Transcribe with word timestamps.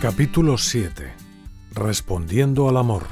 Capítulo 0.00 0.58
7 0.58 1.12
Respondiendo 1.72 2.68
al 2.68 2.76
amor 2.76 3.02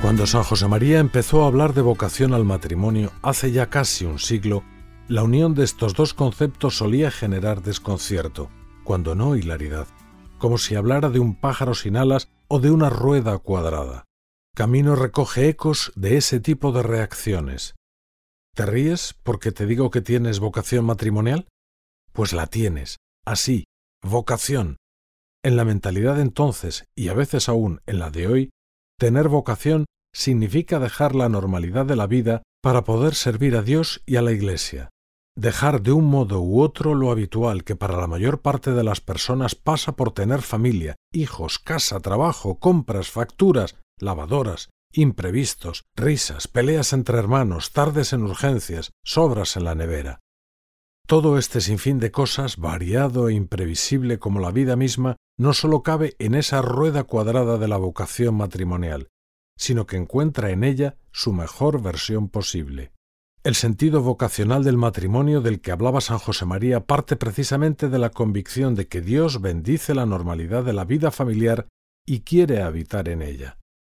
Cuando 0.00 0.28
San 0.28 0.44
José 0.44 0.68
María 0.68 1.00
empezó 1.00 1.42
a 1.42 1.48
hablar 1.48 1.74
de 1.74 1.82
vocación 1.82 2.32
al 2.32 2.44
matrimonio 2.44 3.10
hace 3.20 3.50
ya 3.50 3.70
casi 3.70 4.04
un 4.04 4.20
siglo, 4.20 4.62
la 5.08 5.24
unión 5.24 5.56
de 5.56 5.64
estos 5.64 5.94
dos 5.94 6.14
conceptos 6.14 6.78
solía 6.78 7.10
generar 7.10 7.62
desconcierto, 7.62 8.48
cuando 8.84 9.16
no 9.16 9.34
hilaridad, 9.34 9.88
como 10.38 10.56
si 10.56 10.76
hablara 10.76 11.10
de 11.10 11.18
un 11.18 11.34
pájaro 11.34 11.74
sin 11.74 11.96
alas 11.96 12.28
o 12.46 12.60
de 12.60 12.70
una 12.70 12.90
rueda 12.90 13.38
cuadrada. 13.38 14.07
Camino 14.58 14.96
recoge 14.96 15.48
ecos 15.48 15.92
de 15.94 16.16
ese 16.16 16.40
tipo 16.40 16.72
de 16.72 16.82
reacciones. 16.82 17.76
¿Te 18.56 18.66
ríes 18.66 19.14
porque 19.22 19.52
te 19.52 19.66
digo 19.66 19.92
que 19.92 20.00
tienes 20.00 20.40
vocación 20.40 20.84
matrimonial? 20.84 21.46
Pues 22.12 22.32
la 22.32 22.48
tienes, 22.48 22.96
así, 23.24 23.66
vocación. 24.02 24.78
En 25.44 25.54
la 25.54 25.64
mentalidad 25.64 26.20
entonces, 26.20 26.86
y 26.96 27.06
a 27.06 27.14
veces 27.14 27.48
aún 27.48 27.82
en 27.86 28.00
la 28.00 28.10
de 28.10 28.26
hoy, 28.26 28.50
tener 28.98 29.28
vocación 29.28 29.84
significa 30.12 30.80
dejar 30.80 31.14
la 31.14 31.28
normalidad 31.28 31.86
de 31.86 31.94
la 31.94 32.08
vida 32.08 32.42
para 32.60 32.82
poder 32.82 33.14
servir 33.14 33.54
a 33.54 33.62
Dios 33.62 34.02
y 34.06 34.16
a 34.16 34.22
la 34.22 34.32
Iglesia. 34.32 34.90
Dejar 35.36 35.82
de 35.82 35.92
un 35.92 36.06
modo 36.06 36.40
u 36.40 36.62
otro 36.62 36.96
lo 36.96 37.12
habitual 37.12 37.62
que 37.62 37.76
para 37.76 37.96
la 37.96 38.08
mayor 38.08 38.40
parte 38.40 38.72
de 38.72 38.82
las 38.82 39.00
personas 39.00 39.54
pasa 39.54 39.92
por 39.92 40.10
tener 40.10 40.42
familia, 40.42 40.96
hijos, 41.12 41.60
casa, 41.60 42.00
trabajo, 42.00 42.58
compras, 42.58 43.08
facturas, 43.08 43.76
lavadoras, 44.00 44.70
imprevistos, 44.92 45.84
risas, 45.96 46.48
peleas 46.48 46.92
entre 46.92 47.18
hermanos, 47.18 47.72
tardes 47.72 48.12
en 48.12 48.22
urgencias, 48.22 48.90
sobras 49.04 49.56
en 49.56 49.64
la 49.64 49.74
nevera. 49.74 50.20
Todo 51.06 51.38
este 51.38 51.60
sinfín 51.60 51.98
de 51.98 52.10
cosas, 52.10 52.58
variado 52.58 53.28
e 53.28 53.34
imprevisible 53.34 54.18
como 54.18 54.40
la 54.40 54.50
vida 54.50 54.76
misma, 54.76 55.16
no 55.38 55.54
sólo 55.54 55.82
cabe 55.82 56.16
en 56.18 56.34
esa 56.34 56.60
rueda 56.60 57.04
cuadrada 57.04 57.58
de 57.58 57.68
la 57.68 57.76
vocación 57.76 58.34
matrimonial, 58.34 59.08
sino 59.56 59.86
que 59.86 59.96
encuentra 59.96 60.50
en 60.50 60.64
ella 60.64 60.96
su 61.10 61.32
mejor 61.32 61.80
versión 61.80 62.28
posible. 62.28 62.92
El 63.44 63.54
sentido 63.54 64.02
vocacional 64.02 64.64
del 64.64 64.76
matrimonio 64.76 65.40
del 65.40 65.60
que 65.60 65.70
hablaba 65.70 66.00
San 66.00 66.18
José 66.18 66.44
María 66.44 66.84
parte 66.86 67.16
precisamente 67.16 67.88
de 67.88 67.98
la 67.98 68.10
convicción 68.10 68.74
de 68.74 68.88
que 68.88 69.00
Dios 69.00 69.40
bendice 69.40 69.94
la 69.94 70.06
normalidad 70.06 70.64
de 70.64 70.72
la 70.72 70.84
vida 70.84 71.10
familiar 71.10 71.68
y 72.04 72.20
quiere 72.20 72.62
habitar 72.62 73.08
en 73.08 73.22
ella. 73.22 73.58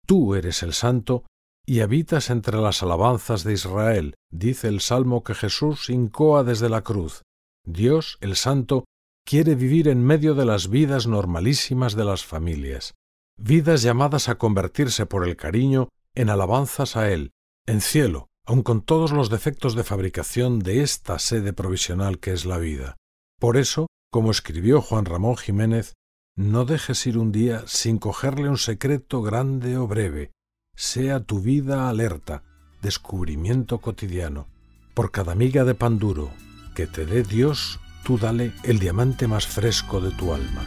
Tú 0.10 0.34
eres 0.34 0.64
el 0.64 0.74
santo 0.74 1.24
y 1.68 1.82
habitas 1.82 2.32
entre 2.32 2.58
las 2.58 2.82
alabanzas 2.82 3.44
de 3.44 3.54
Israel, 3.54 4.16
dice 4.32 4.68
el 4.68 4.82
salmo 4.82 5.24
que 5.24 5.36
Jesús 5.36 5.92
incoa 5.92 6.44
desde 6.44 6.68
la 6.68 6.82
cruz. 6.82 7.22
Dios, 7.64 8.18
el 8.20 8.36
santo, 8.36 8.86
quiere 9.24 9.54
vivir 9.54 9.88
en 9.88 10.04
medio 10.04 10.34
de 10.34 10.46
las 10.46 10.72
vidas 10.72 11.06
normalísimas 11.06 11.96
de 11.96 12.06
las 12.06 12.26
familias, 12.26 12.96
vidas 13.38 13.84
llamadas 13.84 14.30
a 14.30 14.40
convertirse 14.40 15.06
por 15.06 15.28
el 15.28 15.36
cariño 15.36 15.90
en 16.16 16.32
alabanzas 16.32 16.96
a 16.96 17.12
Él, 17.12 17.30
en 17.68 17.80
cielo, 17.80 18.30
aun 18.48 18.64
con 18.64 18.82
todos 18.82 19.12
los 19.12 19.30
defectos 19.30 19.76
de 19.76 19.84
fabricación 19.84 20.58
de 20.58 20.82
esta 20.82 21.20
sede 21.20 21.54
provisional 21.54 22.18
que 22.18 22.34
es 22.34 22.46
la 22.46 22.58
vida. 22.58 22.98
Por 23.40 23.58
eso, 23.58 23.86
como 24.12 24.32
escribió 24.32 24.82
Juan 24.82 25.06
Ramón 25.06 25.38
Jiménez, 25.38 25.94
no 26.36 26.66
dejes 26.66 27.06
ir 27.08 27.18
un 27.18 27.32
día 27.32 27.64
sin 27.68 27.98
cogerle 27.98 28.50
un 28.50 28.58
secreto 28.58 29.22
grande 29.22 29.78
o 29.78 29.88
breve. 29.88 30.32
Sea 30.76 31.20
tu 31.20 31.42
vida 31.42 31.90
alerta, 31.90 32.44
descubrimiento 32.82 33.80
cotidiano. 33.80 34.48
Por 34.94 35.12
cada 35.12 35.36
miga 35.36 35.66
de 35.66 35.76
pan 35.76 36.00
duro 36.00 36.32
que 36.76 36.88
te 36.88 37.06
dé 37.06 37.24
Dios, 37.24 37.80
tú 38.04 38.18
dale 38.18 38.54
el 38.64 38.80
diamante 38.80 39.28
más 39.28 39.48
fresco 39.48 40.00
de 40.00 40.12
tu 40.12 40.34
alma. 40.34 40.66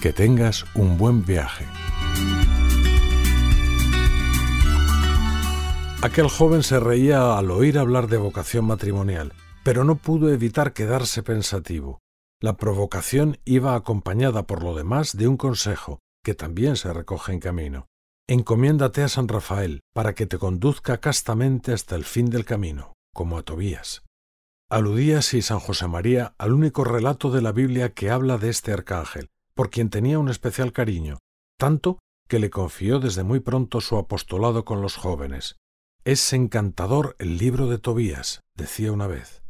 Que 0.00 0.12
tengas 0.12 0.64
un 0.74 0.96
buen 0.96 1.24
viaje. 1.24 1.66
Aquel 6.00 6.28
joven 6.28 6.62
se 6.62 6.78
reía 6.78 7.36
al 7.36 7.50
oír 7.50 7.76
hablar 7.76 8.06
de 8.06 8.18
vocación 8.18 8.64
matrimonial, 8.64 9.32
pero 9.64 9.82
no 9.82 9.96
pudo 9.96 10.32
evitar 10.32 10.72
quedarse 10.72 11.24
pensativo. 11.24 11.98
La 12.40 12.56
provocación 12.56 13.38
iba 13.44 13.74
acompañada 13.74 14.44
por 14.44 14.62
lo 14.62 14.76
demás 14.76 15.16
de 15.16 15.26
un 15.26 15.36
consejo, 15.36 15.98
que 16.22 16.34
también 16.34 16.76
se 16.76 16.92
recoge 16.92 17.32
en 17.32 17.40
camino. 17.40 17.88
Encomiéndate 18.28 19.02
a 19.02 19.08
San 19.08 19.26
Rafael 19.26 19.80
para 19.92 20.14
que 20.14 20.26
te 20.26 20.38
conduzca 20.38 20.98
castamente 20.98 21.72
hasta 21.72 21.96
el 21.96 22.04
fin 22.04 22.30
del 22.30 22.44
camino, 22.44 22.92
como 23.12 23.36
a 23.36 23.42
Tobías. 23.42 24.04
Aludía 24.70 25.18
así 25.18 25.42
San 25.42 25.58
José 25.58 25.88
María 25.88 26.32
al 26.38 26.52
único 26.52 26.84
relato 26.84 27.32
de 27.32 27.42
la 27.42 27.50
Biblia 27.50 27.92
que 27.92 28.10
habla 28.10 28.38
de 28.38 28.50
este 28.50 28.72
arcángel, 28.72 29.30
por 29.52 29.68
quien 29.68 29.90
tenía 29.90 30.20
un 30.20 30.28
especial 30.28 30.72
cariño, 30.72 31.18
tanto 31.58 31.98
que 32.28 32.38
le 32.38 32.50
confió 32.50 33.00
desde 33.00 33.24
muy 33.24 33.40
pronto 33.40 33.80
su 33.80 33.96
apostolado 33.96 34.64
con 34.64 34.80
los 34.80 34.94
jóvenes. 34.94 35.56
Es 36.04 36.32
encantador 36.32 37.16
el 37.18 37.38
libro 37.38 37.68
de 37.68 37.78
Tobías, 37.78 38.42
decía 38.54 38.92
una 38.92 39.06
vez. 39.06 39.42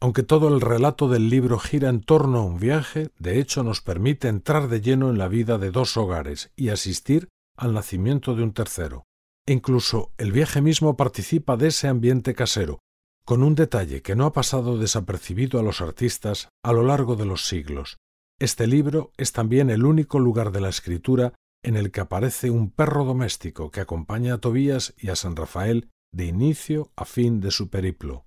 Aunque 0.00 0.22
todo 0.22 0.48
el 0.48 0.60
relato 0.60 1.08
del 1.08 1.28
libro 1.28 1.58
gira 1.58 1.88
en 1.88 2.00
torno 2.00 2.38
a 2.38 2.44
un 2.44 2.58
viaje, 2.58 3.10
de 3.18 3.38
hecho 3.38 3.62
nos 3.62 3.80
permite 3.80 4.28
entrar 4.28 4.68
de 4.68 4.80
lleno 4.80 5.10
en 5.10 5.18
la 5.18 5.28
vida 5.28 5.58
de 5.58 5.70
dos 5.70 5.96
hogares 5.96 6.50
y 6.56 6.70
asistir 6.70 7.28
al 7.56 7.74
nacimiento 7.74 8.34
de 8.34 8.42
un 8.42 8.52
tercero. 8.52 9.04
incluso 9.46 10.12
el 10.16 10.32
viaje 10.32 10.60
mismo 10.60 10.96
participa 10.96 11.56
de 11.56 11.68
ese 11.68 11.88
ambiente 11.88 12.34
casero, 12.34 12.78
con 13.24 13.42
un 13.42 13.54
detalle 13.54 14.00
que 14.00 14.14
no 14.14 14.24
ha 14.26 14.32
pasado 14.32 14.78
desapercibido 14.78 15.58
a 15.58 15.62
los 15.62 15.80
artistas 15.80 16.48
a 16.62 16.72
lo 16.72 16.84
largo 16.84 17.16
de 17.16 17.26
los 17.26 17.46
siglos. 17.46 17.96
Este 18.38 18.66
libro 18.66 19.12
es 19.16 19.32
también 19.32 19.68
el 19.70 19.84
único 19.84 20.18
lugar 20.18 20.52
de 20.52 20.60
la 20.60 20.68
escritura 20.68 21.34
en 21.62 21.76
el 21.76 21.90
que 21.90 22.00
aparece 22.00 22.50
un 22.50 22.70
perro 22.70 23.04
doméstico 23.04 23.70
que 23.70 23.80
acompaña 23.80 24.34
a 24.34 24.38
Tobías 24.38 24.94
y 24.96 25.10
a 25.10 25.16
San 25.16 25.36
Rafael 25.36 25.90
de 26.12 26.26
inicio 26.26 26.90
a 26.96 27.04
fin 27.04 27.40
de 27.40 27.50
su 27.50 27.68
periplo. 27.68 28.26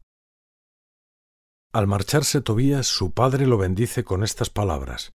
Al 1.73 1.87
marcharse 1.87 2.41
Tobías, 2.41 2.85
su 2.85 3.13
padre 3.13 3.47
lo 3.47 3.57
bendice 3.57 4.03
con 4.03 4.23
estas 4.23 4.49
palabras 4.49 5.11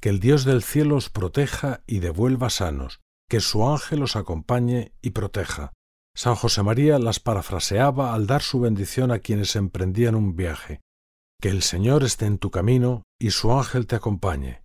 Que 0.00 0.08
el 0.08 0.18
Dios 0.18 0.44
del 0.44 0.62
cielo 0.62 0.96
os 0.96 1.08
proteja 1.08 1.82
y 1.86 2.00
devuelva 2.00 2.50
sanos, 2.50 3.00
que 3.28 3.40
su 3.40 3.66
ángel 3.68 4.02
os 4.02 4.16
acompañe 4.16 4.92
y 5.00 5.10
proteja. 5.10 5.72
San 6.16 6.34
José 6.34 6.62
María 6.62 6.98
las 6.98 7.20
parafraseaba 7.20 8.14
al 8.14 8.26
dar 8.26 8.42
su 8.42 8.60
bendición 8.60 9.12
a 9.12 9.20
quienes 9.20 9.56
emprendían 9.56 10.14
un 10.14 10.36
viaje. 10.36 10.80
Que 11.40 11.48
el 11.48 11.62
Señor 11.62 12.02
esté 12.04 12.26
en 12.26 12.38
tu 12.38 12.50
camino 12.50 13.04
y 13.20 13.30
su 13.30 13.52
ángel 13.52 13.86
te 13.86 13.96
acompañe. 13.96 14.63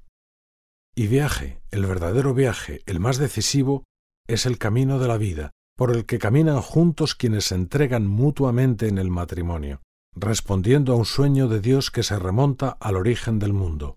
Y 1.00 1.08
viaje, 1.08 1.62
el 1.72 1.86
verdadero 1.86 2.34
viaje, 2.34 2.82
el 2.86 3.00
más 3.00 3.20
decisivo, 3.20 3.86
es 4.28 4.46
el 4.46 4.58
camino 4.58 5.00
de 5.00 5.08
la 5.08 5.16
vida, 5.16 5.52
por 5.78 5.96
el 5.96 6.06
que 6.06 6.20
caminan 6.20 6.60
juntos 6.60 7.16
quienes 7.16 7.46
se 7.46 7.56
entregan 7.56 8.06
mutuamente 8.06 8.90
en 8.90 8.98
el 8.98 9.10
matrimonio, 9.10 9.82
respondiendo 10.14 10.92
a 10.92 10.98
un 10.98 11.06
sueño 11.06 11.48
de 11.48 11.62
Dios 11.62 11.90
que 11.90 12.04
se 12.04 12.20
remonta 12.20 12.76
al 12.82 12.98
origen 12.98 13.40
del 13.40 13.54
mundo. 13.54 13.96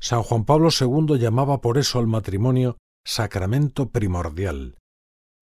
San 0.00 0.24
Juan 0.24 0.44
Pablo 0.44 0.70
II 0.76 1.20
llamaba 1.20 1.60
por 1.60 1.78
eso 1.78 2.00
al 2.00 2.08
matrimonio 2.08 2.78
sacramento 3.06 3.90
primordial. 3.90 4.76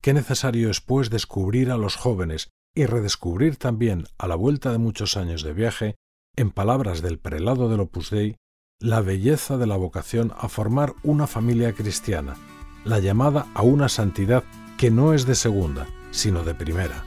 Qué 0.03 0.13
necesario 0.13 0.69
es, 0.69 0.83
pues, 0.83 1.09
descubrir 1.09 1.71
a 1.71 1.79
los 1.79 1.97
jóvenes 1.97 2.51
y 2.75 2.85
redescubrir 2.85 3.57
también, 3.57 4.05
a 4.19 4.29
la 4.29 4.35
vuelta 4.35 4.73
de 4.73 4.79
muchos 4.79 5.17
años 5.17 5.43
de 5.43 5.55
viaje, 5.55 5.95
en 6.37 6.51
palabras 6.51 7.01
del 7.01 7.19
prelado 7.19 7.71
del 7.71 7.81
Opus 7.81 8.11
Dei, 8.11 8.37
la 8.81 9.01
belleza 9.01 9.57
de 9.57 9.67
la 9.67 9.77
vocación 9.77 10.35
a 10.37 10.51
formar 10.51 10.93
una 11.03 11.27
familia 11.27 11.73
cristiana, 11.73 12.37
la 12.85 12.99
llamada 12.99 13.47
a 13.55 13.63
una 13.63 13.89
santidad 13.89 14.45
que 14.77 14.91
no 14.91 15.15
es 15.15 15.25
de 15.25 15.35
segunda, 15.35 15.87
sino 16.11 16.45
de 16.45 16.55
primera. 16.55 17.03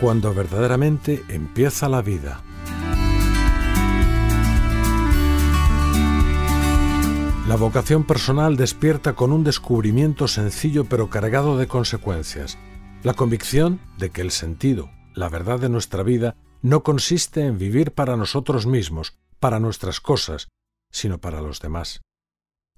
Cuando 0.00 0.32
verdaderamente 0.32 1.22
empieza 1.28 1.90
la 1.90 2.00
vida. 2.00 2.42
La 7.46 7.56
vocación 7.56 8.04
personal 8.04 8.56
despierta 8.56 9.12
con 9.12 9.30
un 9.30 9.44
descubrimiento 9.44 10.26
sencillo 10.26 10.86
pero 10.86 11.10
cargado 11.10 11.58
de 11.58 11.66
consecuencias, 11.66 12.56
la 13.02 13.12
convicción 13.12 13.78
de 13.98 14.08
que 14.08 14.22
el 14.22 14.30
sentido, 14.30 14.88
la 15.14 15.28
verdad 15.28 15.58
de 15.58 15.68
nuestra 15.68 16.02
vida, 16.02 16.36
no 16.60 16.82
consiste 16.82 17.46
en 17.46 17.58
vivir 17.58 17.92
para 17.92 18.16
nosotros 18.16 18.66
mismos, 18.66 19.16
para 19.40 19.60
nuestras 19.60 20.00
cosas, 20.00 20.48
sino 20.90 21.18
para 21.18 21.40
los 21.40 21.60
demás. 21.60 22.00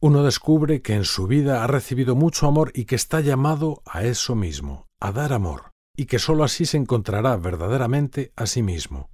Uno 0.01 0.23
descubre 0.23 0.83
que 0.83 0.95
en 0.95 1.05
su 1.05 1.27
vida 1.27 1.65
ha 1.65 1.67
recibido 1.67 2.15
mucho 2.15 2.47
amor 2.47 2.71
y 2.75 2.85
que 2.85 2.95
está 2.95 3.21
llamado 3.21 3.83
a 3.87 4.05
eso 4.05 4.35
mismo, 4.35 4.87
a 5.01 5.13
dar 5.13 5.33
amor. 5.33 5.73
y 5.97 6.05
que 6.05 6.19
sólo 6.19 6.45
así 6.45 6.67
se 6.67 6.77
encontrará 6.77 7.37
verdaderamente 7.39 8.31
a 8.37 8.45
sí 8.47 8.63
mismo. 8.63 9.09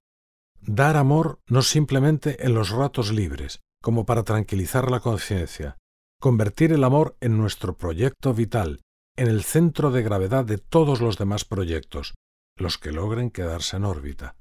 Dar 0.61 0.97
amor 0.97 1.39
no 1.47 1.63
simplemente 1.63 2.45
en 2.45 2.55
los 2.55 2.71
ratos 2.71 3.13
libres, 3.13 3.61
como 3.81 4.05
para 4.05 4.25
tranquilizar 4.25 4.91
la 4.91 4.99
conciencia, 4.99 5.79
convertir 6.21 6.73
el 6.73 6.83
amor 6.83 7.17
en 7.21 7.39
nuestro 7.39 7.77
proyecto 7.77 8.35
vital, 8.35 8.81
en 9.17 9.29
el 9.29 9.45
centro 9.45 9.91
de 9.91 10.03
gravedad 10.03 10.45
de 10.45 10.59
todos 10.59 11.01
los 11.01 11.19
demás 11.19 11.45
proyectos, 11.45 12.15
los 12.62 12.79
que 12.79 12.93
logren 12.93 13.31
quedarse 13.31 13.76
en 13.76 13.85
órbita. 13.85 14.37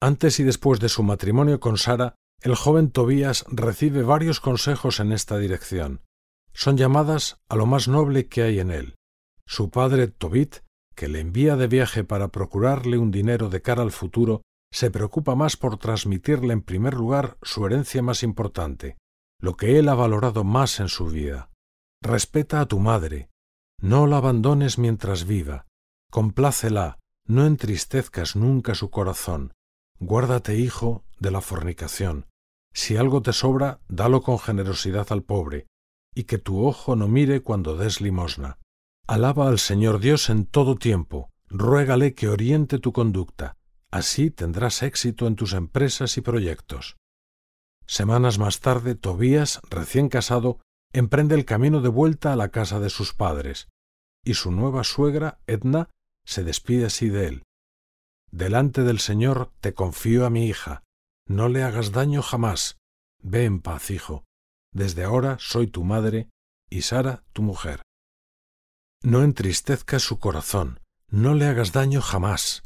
Antes 0.00 0.40
y 0.40 0.44
después 0.44 0.80
de 0.80 0.88
su 0.88 1.02
matrimonio 1.02 1.60
con 1.60 1.76
Sara, 1.76 2.14
el 2.40 2.54
joven 2.54 2.90
Tobías 2.90 3.44
recibe 3.48 4.02
varios 4.02 4.40
consejos 4.40 5.00
en 5.00 5.12
esta 5.12 5.38
dirección. 5.38 6.02
Son 6.52 6.76
llamadas 6.76 7.40
a 7.48 7.56
lo 7.56 7.66
más 7.66 7.88
noble 7.88 8.28
que 8.28 8.42
hay 8.42 8.60
en 8.60 8.70
él. 8.70 8.94
Su 9.46 9.70
padre 9.70 10.08
Tobit, 10.08 10.58
que 10.94 11.08
le 11.08 11.20
envía 11.20 11.56
de 11.56 11.66
viaje 11.66 12.04
para 12.04 12.28
procurarle 12.28 12.98
un 12.98 13.10
dinero 13.10 13.48
de 13.48 13.62
cara 13.62 13.82
al 13.82 13.92
futuro, 13.92 14.42
se 14.72 14.90
preocupa 14.90 15.34
más 15.34 15.56
por 15.56 15.78
transmitirle 15.78 16.52
en 16.52 16.62
primer 16.62 16.94
lugar 16.94 17.38
su 17.42 17.64
herencia 17.66 18.02
más 18.02 18.22
importante, 18.22 18.98
lo 19.40 19.56
que 19.56 19.78
él 19.78 19.88
ha 19.88 19.94
valorado 19.94 20.44
más 20.44 20.80
en 20.80 20.88
su 20.88 21.06
vida. 21.06 21.50
Respeta 22.02 22.60
a 22.60 22.66
tu 22.66 22.78
madre, 22.78 23.30
no 23.80 24.06
la 24.06 24.18
abandones 24.18 24.78
mientras 24.78 25.26
viva, 25.26 25.66
complácela, 26.10 26.98
no 27.26 27.46
entristezcas 27.46 28.36
nunca 28.36 28.74
su 28.74 28.90
corazón, 28.90 29.52
guárdate, 29.98 30.56
hijo, 30.56 31.04
de 31.18 31.30
la 31.30 31.40
fornicación. 31.40 32.26
Si 32.72 32.96
algo 32.96 33.22
te 33.22 33.32
sobra, 33.32 33.80
dalo 33.88 34.22
con 34.22 34.38
generosidad 34.38 35.06
al 35.10 35.22
pobre, 35.22 35.66
y 36.14 36.24
que 36.24 36.38
tu 36.38 36.66
ojo 36.66 36.96
no 36.96 37.08
mire 37.08 37.40
cuando 37.40 37.76
des 37.76 38.00
limosna. 38.00 38.58
Alaba 39.06 39.48
al 39.48 39.58
Señor 39.58 40.00
Dios 40.00 40.28
en 40.28 40.46
todo 40.46 40.76
tiempo, 40.76 41.30
ruégale 41.48 42.14
que 42.14 42.28
oriente 42.28 42.78
tu 42.78 42.92
conducta, 42.92 43.56
así 43.90 44.30
tendrás 44.30 44.82
éxito 44.82 45.26
en 45.26 45.36
tus 45.36 45.52
empresas 45.52 46.16
y 46.16 46.20
proyectos. 46.20 46.96
Semanas 47.86 48.38
más 48.38 48.60
tarde, 48.60 48.94
Tobías, 48.94 49.60
recién 49.68 50.08
casado, 50.08 50.58
emprende 50.92 51.34
el 51.34 51.44
camino 51.44 51.80
de 51.80 51.90
vuelta 51.90 52.32
a 52.32 52.36
la 52.36 52.48
casa 52.48 52.80
de 52.80 52.90
sus 52.90 53.12
padres, 53.12 53.68
y 54.24 54.34
su 54.34 54.50
nueva 54.50 54.84
suegra, 54.84 55.38
Edna, 55.46 55.90
se 56.24 56.44
despide 56.44 56.86
así 56.86 57.08
de 57.08 57.28
él. 57.28 57.42
Delante 58.30 58.82
del 58.82 58.98
Señor 58.98 59.52
te 59.60 59.74
confío 59.74 60.26
a 60.26 60.30
mi 60.30 60.46
hija, 60.46 60.82
no 61.26 61.48
le 61.48 61.62
hagas 61.62 61.92
daño 61.92 62.22
jamás. 62.22 62.78
Ve 63.22 63.44
en 63.44 63.60
paz, 63.60 63.90
hijo. 63.90 64.24
Desde 64.72 65.04
ahora 65.04 65.36
soy 65.38 65.66
tu 65.66 65.84
madre 65.84 66.28
y 66.68 66.82
Sara 66.82 67.24
tu 67.32 67.42
mujer. 67.42 67.82
No 69.02 69.22
entristezcas 69.22 70.02
su 70.02 70.18
corazón, 70.18 70.80
no 71.08 71.34
le 71.34 71.46
hagas 71.46 71.72
daño 71.72 72.02
jamás. 72.02 72.62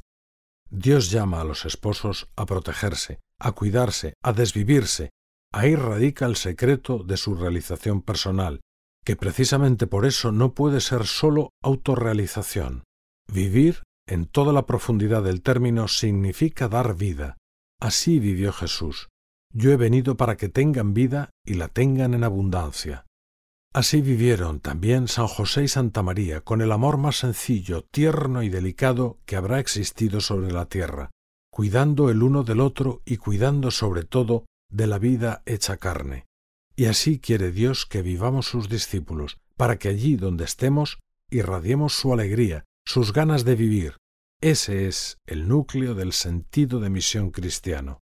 Dios 0.71 1.11
llama 1.11 1.41
a 1.41 1.45
los 1.45 1.65
esposos 1.65 2.29
a 2.37 2.47
protegerse, 2.47 3.21
a 3.39 3.53
cuidarse, 3.53 4.15
a 4.23 4.33
desvivirse. 4.33 5.11
Ahí 5.53 5.77
radica 5.77 6.27
el 6.27 6.37
secreto 6.37 6.99
de 7.05 7.17
su 7.17 7.35
realización 7.35 8.03
personal, 8.03 8.61
que 9.05 9.17
precisamente 9.17 9.87
por 9.87 10.05
eso 10.05 10.33
no 10.33 10.53
puede 10.55 10.81
ser 10.81 11.07
sólo 11.07 11.51
autorrealización. 11.63 12.85
Vivir, 13.33 13.83
en 14.07 14.27
toda 14.27 14.53
la 14.53 14.67
profundidad 14.67 15.23
del 15.23 15.43
término, 15.43 15.87
significa 15.87 16.69
dar 16.69 16.97
vida. 16.97 17.37
Así 17.81 18.19
vivió 18.19 18.53
Jesús. 18.53 19.09
Yo 19.53 19.71
he 19.71 19.77
venido 19.77 20.17
para 20.17 20.37
que 20.37 20.49
tengan 20.49 20.95
vida 20.95 21.31
y 21.45 21.55
la 21.55 21.69
tengan 21.69 22.15
en 22.15 22.25
abundancia. 22.25 23.07
Así 23.75 24.01
vivieron 24.01 24.61
también 24.61 25.09
San 25.09 25.27
José 25.27 25.65
y 25.65 25.69
Santa 25.69 26.03
María 26.03 26.41
con 26.41 26.63
el 26.63 26.73
amor 26.73 26.97
más 26.97 27.19
sencillo, 27.19 27.85
tierno 27.91 28.43
y 28.43 28.49
delicado 28.49 29.19
que 29.27 29.37
habrá 29.37 29.61
existido 29.61 30.21
sobre 30.21 30.51
la 30.51 30.67
tierra, 30.67 31.11
cuidando 31.51 32.11
el 32.11 32.23
uno 32.23 32.45
del 32.45 32.61
otro 32.61 33.03
y 33.05 33.19
cuidando 33.19 33.71
sobre 33.71 34.05
todo 34.05 34.47
de 34.71 34.87
la 34.87 34.99
vida 34.99 35.43
hecha 35.45 35.77
carne. 35.77 36.27
Y 36.77 36.87
así 36.87 37.19
quiere 37.19 37.53
Dios 37.53 37.85
que 37.85 38.03
vivamos 38.03 38.47
sus 38.47 38.69
discípulos, 38.69 39.39
para 39.57 39.79
que 39.79 39.89
allí 39.89 40.17
donde 40.17 40.45
estemos 40.45 40.99
irradiemos 41.31 41.93
su 41.93 42.13
alegría, 42.13 42.65
sus 42.89 43.13
ganas 43.13 43.45
de 43.45 43.55
vivir. 43.55 43.99
Ese 44.41 44.89
es 44.89 45.19
el 45.27 45.47
núcleo 45.47 45.95
del 45.95 46.15
sentido 46.15 46.81
de 46.81 46.89
misión 46.89 47.31
cristiano. 47.31 48.01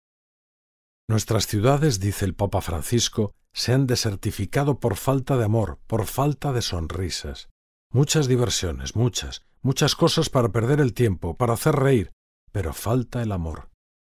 Nuestras 1.09 1.49
ciudades, 1.49 1.99
dice 1.99 2.25
el 2.25 2.37
Papa 2.37 2.61
Francisco, 2.61 3.33
se 3.53 3.73
han 3.73 3.89
desertificado 3.89 4.79
por 4.79 4.95
falta 4.95 5.37
de 5.37 5.45
amor, 5.45 5.81
por 5.89 6.07
falta 6.07 6.53
de 6.53 6.63
sonrisas. 6.63 7.49
Muchas 7.93 8.29
diversiones, 8.29 8.95
muchas, 8.95 9.43
muchas 9.61 9.97
cosas 9.97 10.31
para 10.31 10.53
perder 10.53 10.81
el 10.81 10.95
tiempo, 10.95 11.37
para 11.37 11.55
hacer 11.55 11.75
reír, 11.75 12.13
pero 12.53 12.73
falta 12.73 13.23
el 13.23 13.33
amor. 13.33 13.71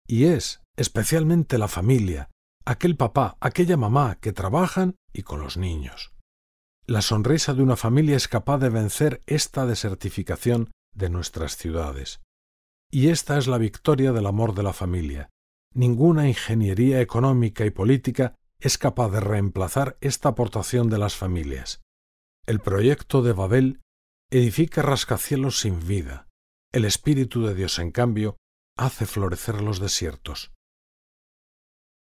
Y 0.07 0.25
es, 0.25 0.61
especialmente 0.77 1.57
la 1.57 1.67
familia, 1.67 2.29
aquel 2.63 2.95
papá, 2.95 3.35
aquella 3.41 3.75
mamá 3.75 4.19
que 4.21 4.31
trabajan 4.31 4.95
y 5.11 5.23
con 5.23 5.41
los 5.41 5.57
niños. 5.57 6.10
La 6.91 7.01
sonrisa 7.01 7.53
de 7.53 7.63
una 7.63 7.77
familia 7.77 8.17
es 8.17 8.27
capaz 8.27 8.57
de 8.57 8.67
vencer 8.67 9.21
esta 9.25 9.65
desertificación 9.65 10.71
de 10.93 11.09
nuestras 11.09 11.55
ciudades. 11.55 12.19
Y 12.91 13.07
esta 13.07 13.37
es 13.37 13.47
la 13.47 13.57
victoria 13.57 14.11
del 14.11 14.25
amor 14.25 14.53
de 14.53 14.63
la 14.63 14.73
familia. 14.73 15.29
Ninguna 15.73 16.27
ingeniería 16.27 16.99
económica 16.99 17.65
y 17.65 17.69
política 17.69 18.35
es 18.59 18.77
capaz 18.77 19.09
de 19.09 19.21
reemplazar 19.21 19.97
esta 20.01 20.27
aportación 20.27 20.89
de 20.89 20.97
las 20.97 21.15
familias. 21.15 21.79
El 22.45 22.59
proyecto 22.59 23.21
de 23.21 23.31
Babel 23.31 23.79
edifica 24.29 24.81
rascacielos 24.81 25.61
sin 25.61 25.87
vida. 25.87 26.27
El 26.73 26.83
Espíritu 26.83 27.45
de 27.45 27.55
Dios, 27.55 27.79
en 27.79 27.91
cambio, 27.91 28.35
hace 28.77 29.05
florecer 29.05 29.61
los 29.61 29.79
desiertos. 29.79 30.51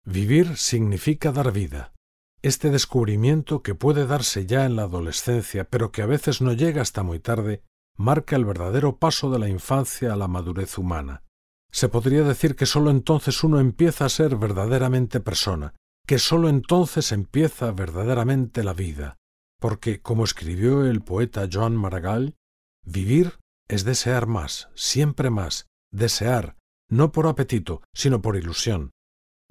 Vivir 0.07 0.57
significa 0.57 1.31
dar 1.31 1.53
vida. 1.53 1.93
Este 2.41 2.71
descubrimiento 2.71 3.63
que 3.63 3.75
puede 3.75 4.07
darse 4.07 4.47
ya 4.47 4.65
en 4.65 4.77
la 4.77 4.85
adolescencia, 4.85 5.65
pero 5.65 5.91
que 5.91 6.03
a 6.03 6.07
veces 6.07 6.41
no 6.41 6.53
llega 6.53 6.83
hasta 6.83 7.03
muy 7.03 7.19
tarde, 7.19 7.63
marca 7.97 8.37
el 8.37 8.45
verdadero 8.45 8.99
paso 8.99 9.31
de 9.31 9.41
la 9.41 9.49
infancia 9.49 10.13
a 10.13 10.17
la 10.17 10.29
madurez 10.29 10.79
humana. 10.79 11.25
Se 11.73 11.89
podría 11.89 12.23
decir 12.23 12.55
que 12.55 12.65
sólo 12.65 12.91
entonces 12.91 13.43
uno 13.43 13.59
empieza 13.59 14.05
a 14.05 14.09
ser 14.09 14.37
verdaderamente 14.37 15.19
persona, 15.19 15.75
que 16.07 16.21
sólo 16.21 16.49
entonces 16.49 17.11
empieza 17.11 17.73
verdaderamente 17.73 18.63
la 18.63 18.73
vida, 18.73 19.17
porque, 19.61 20.01
como 20.01 20.23
escribió 20.23 20.87
el 20.87 21.03
poeta 21.03 21.49
Joan 21.53 21.77
Maragall, 21.77 22.37
vivir 22.87 23.41
es 23.69 23.85
desear 23.85 24.27
más, 24.27 24.71
siempre 24.75 25.29
más, 25.29 25.67
desear, 25.93 26.57
no 26.89 27.11
por 27.11 27.27
apetito, 27.27 27.83
sino 27.93 28.23
por 28.23 28.37
ilusión, 28.37 28.93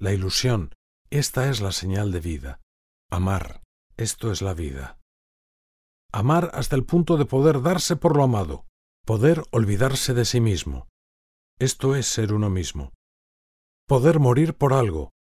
la 0.00 0.12
ilusión, 0.12 0.74
esta 1.10 1.50
es 1.50 1.60
la 1.60 1.72
señal 1.72 2.12
de 2.12 2.20
vida. 2.20 2.60
Amar, 3.10 3.62
esto 3.96 4.30
es 4.30 4.42
la 4.42 4.52
vida. 4.52 4.98
Amar 6.12 6.50
hasta 6.52 6.76
el 6.76 6.84
punto 6.84 7.16
de 7.16 7.24
poder 7.24 7.62
darse 7.62 7.96
por 7.96 8.14
lo 8.14 8.22
amado, 8.22 8.66
poder 9.06 9.44
olvidarse 9.50 10.12
de 10.12 10.26
sí 10.26 10.42
mismo. 10.42 10.88
Esto 11.58 11.96
es 11.96 12.06
ser 12.06 12.34
uno 12.34 12.50
mismo. 12.50 12.92
Poder 13.86 14.20
morir 14.20 14.52
por 14.54 14.74
algo, 14.74 15.12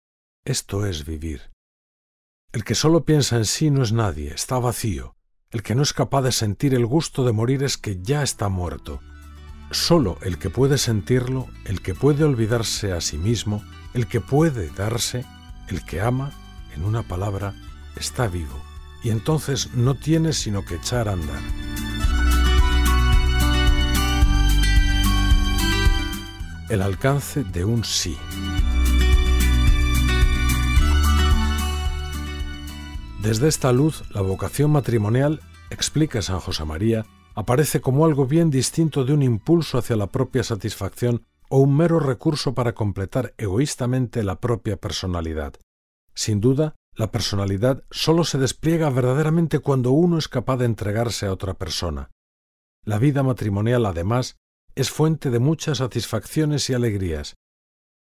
esto 0.46 0.86
es 0.86 1.06
vivir. 1.06 1.54
El 2.52 2.66
que 2.66 2.76
solo 2.76 3.06
piensa 3.06 3.38
en 3.38 3.46
sí 3.46 3.72
no 3.72 3.84
es 3.84 3.94
nadie, 3.94 4.34
está 4.34 4.60
vacío. 4.60 5.16
El 5.50 5.64
que 5.64 5.74
no 5.74 5.82
es 5.82 5.94
capaz 5.94 6.24
de 6.24 6.34
sentir 6.34 6.74
el 6.74 6.86
gusto 6.86 7.24
de 7.24 7.32
morir 7.32 7.64
es 7.64 7.78
que 7.78 8.02
ya 8.02 8.22
está 8.22 8.50
muerto. 8.50 9.00
Solo 9.72 10.18
el 10.24 10.40
que 10.40 10.50
puede 10.50 10.78
sentirlo, 10.78 11.48
el 11.64 11.82
que 11.82 11.96
puede 11.96 12.26
olvidarse 12.26 12.92
a 12.92 13.00
sí 13.00 13.18
mismo, 13.18 13.64
el 13.94 14.08
que 14.08 14.20
puede 14.20 14.70
darse, 14.72 15.26
el 15.70 15.86
que 15.86 16.02
ama, 16.02 16.34
en 16.76 16.84
una 16.84 17.04
palabra, 17.04 17.56
está 17.98 18.28
vivo, 18.28 18.58
y 19.04 19.10
entonces 19.10 19.74
no 19.74 19.96
tiene 19.96 20.34
sino 20.34 20.64
que 20.64 20.76
echar 20.76 21.10
a 21.10 21.14
andar. 21.14 21.42
El 26.70 26.82
alcance 26.82 27.44
de 27.44 27.66
un 27.66 27.84
sí. 27.84 28.18
Desde 33.22 33.48
esta 33.48 33.72
luz, 33.74 34.04
la 34.12 34.22
vocación 34.22 34.72
matrimonial, 34.72 35.42
explica 35.70 36.22
San 36.22 36.40
José 36.40 36.66
María, 36.66 37.06
aparece 37.36 37.82
como 37.82 38.06
algo 38.06 38.26
bien 38.26 38.50
distinto 38.50 39.06
de 39.06 39.14
un 39.14 39.22
impulso 39.22 39.78
hacia 39.78 39.96
la 39.96 40.08
propia 40.08 40.44
satisfacción 40.44 41.24
o 41.50 41.60
un 41.60 41.76
mero 41.76 42.00
recurso 42.00 42.54
para 42.54 42.74
completar 42.74 43.34
egoístamente 43.38 44.24
la 44.24 44.40
propia 44.40 44.78
personalidad. 44.78 45.54
Sin 46.14 46.42
duda, 46.42 46.76
la 46.98 47.12
personalidad 47.12 47.84
sólo 47.92 48.24
se 48.24 48.40
despliega 48.40 48.90
verdaderamente 48.90 49.60
cuando 49.60 49.92
uno 49.92 50.18
es 50.18 50.28
capaz 50.28 50.58
de 50.58 50.66
entregarse 50.66 51.28
a 51.28 51.32
otra 51.32 51.54
persona. 51.54 52.10
La 52.84 52.98
vida 52.98 53.22
matrimonial, 53.22 53.86
además, 53.86 54.38
es 54.74 54.90
fuente 54.90 55.30
de 55.30 55.38
muchas 55.38 55.78
satisfacciones 55.78 56.70
y 56.70 56.74
alegrías, 56.74 57.36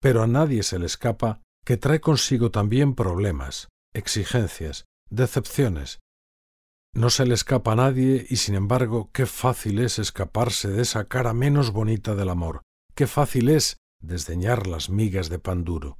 pero 0.01 0.23
a 0.23 0.27
nadie 0.27 0.63
se 0.63 0.79
le 0.79 0.87
escapa 0.87 1.41
que 1.63 1.77
trae 1.77 2.01
consigo 2.01 2.49
también 2.49 2.95
problemas, 2.95 3.69
exigencias, 3.93 4.85
decepciones. 5.09 5.99
No 6.93 7.11
se 7.11 7.27
le 7.27 7.35
escapa 7.35 7.73
a 7.73 7.75
nadie 7.75 8.25
y 8.27 8.37
sin 8.37 8.55
embargo 8.55 9.11
qué 9.13 9.27
fácil 9.27 9.79
es 9.79 9.99
escaparse 9.99 10.69
de 10.69 10.81
esa 10.81 11.05
cara 11.07 11.33
menos 11.33 11.71
bonita 11.71 12.15
del 12.15 12.29
amor, 12.29 12.63
qué 12.95 13.05
fácil 13.05 13.49
es 13.49 13.77
desdeñar 14.01 14.65
las 14.65 14.89
migas 14.89 15.29
de 15.29 15.37
pan 15.37 15.63
duro. 15.63 15.99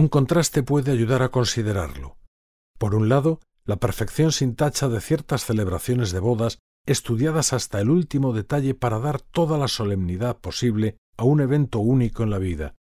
Un 0.00 0.08
contraste 0.08 0.62
puede 0.62 0.92
ayudar 0.92 1.22
a 1.22 1.28
considerarlo. 1.28 2.16
Por 2.78 2.94
un 2.94 3.10
lado, 3.10 3.38
la 3.66 3.76
perfección 3.76 4.32
sin 4.32 4.56
tacha 4.56 4.88
de 4.88 4.98
ciertas 4.98 5.44
celebraciones 5.44 6.10
de 6.10 6.20
bodas 6.20 6.58
estudiadas 6.86 7.52
hasta 7.52 7.82
el 7.82 7.90
último 7.90 8.32
detalle 8.32 8.74
para 8.74 8.98
dar 8.98 9.20
toda 9.20 9.58
la 9.58 9.68
solemnidad 9.68 10.38
posible 10.38 10.96
a 11.18 11.24
un 11.24 11.42
evento 11.42 11.80
único 11.80 12.22
en 12.22 12.30
la 12.30 12.38
vida, 12.38 12.76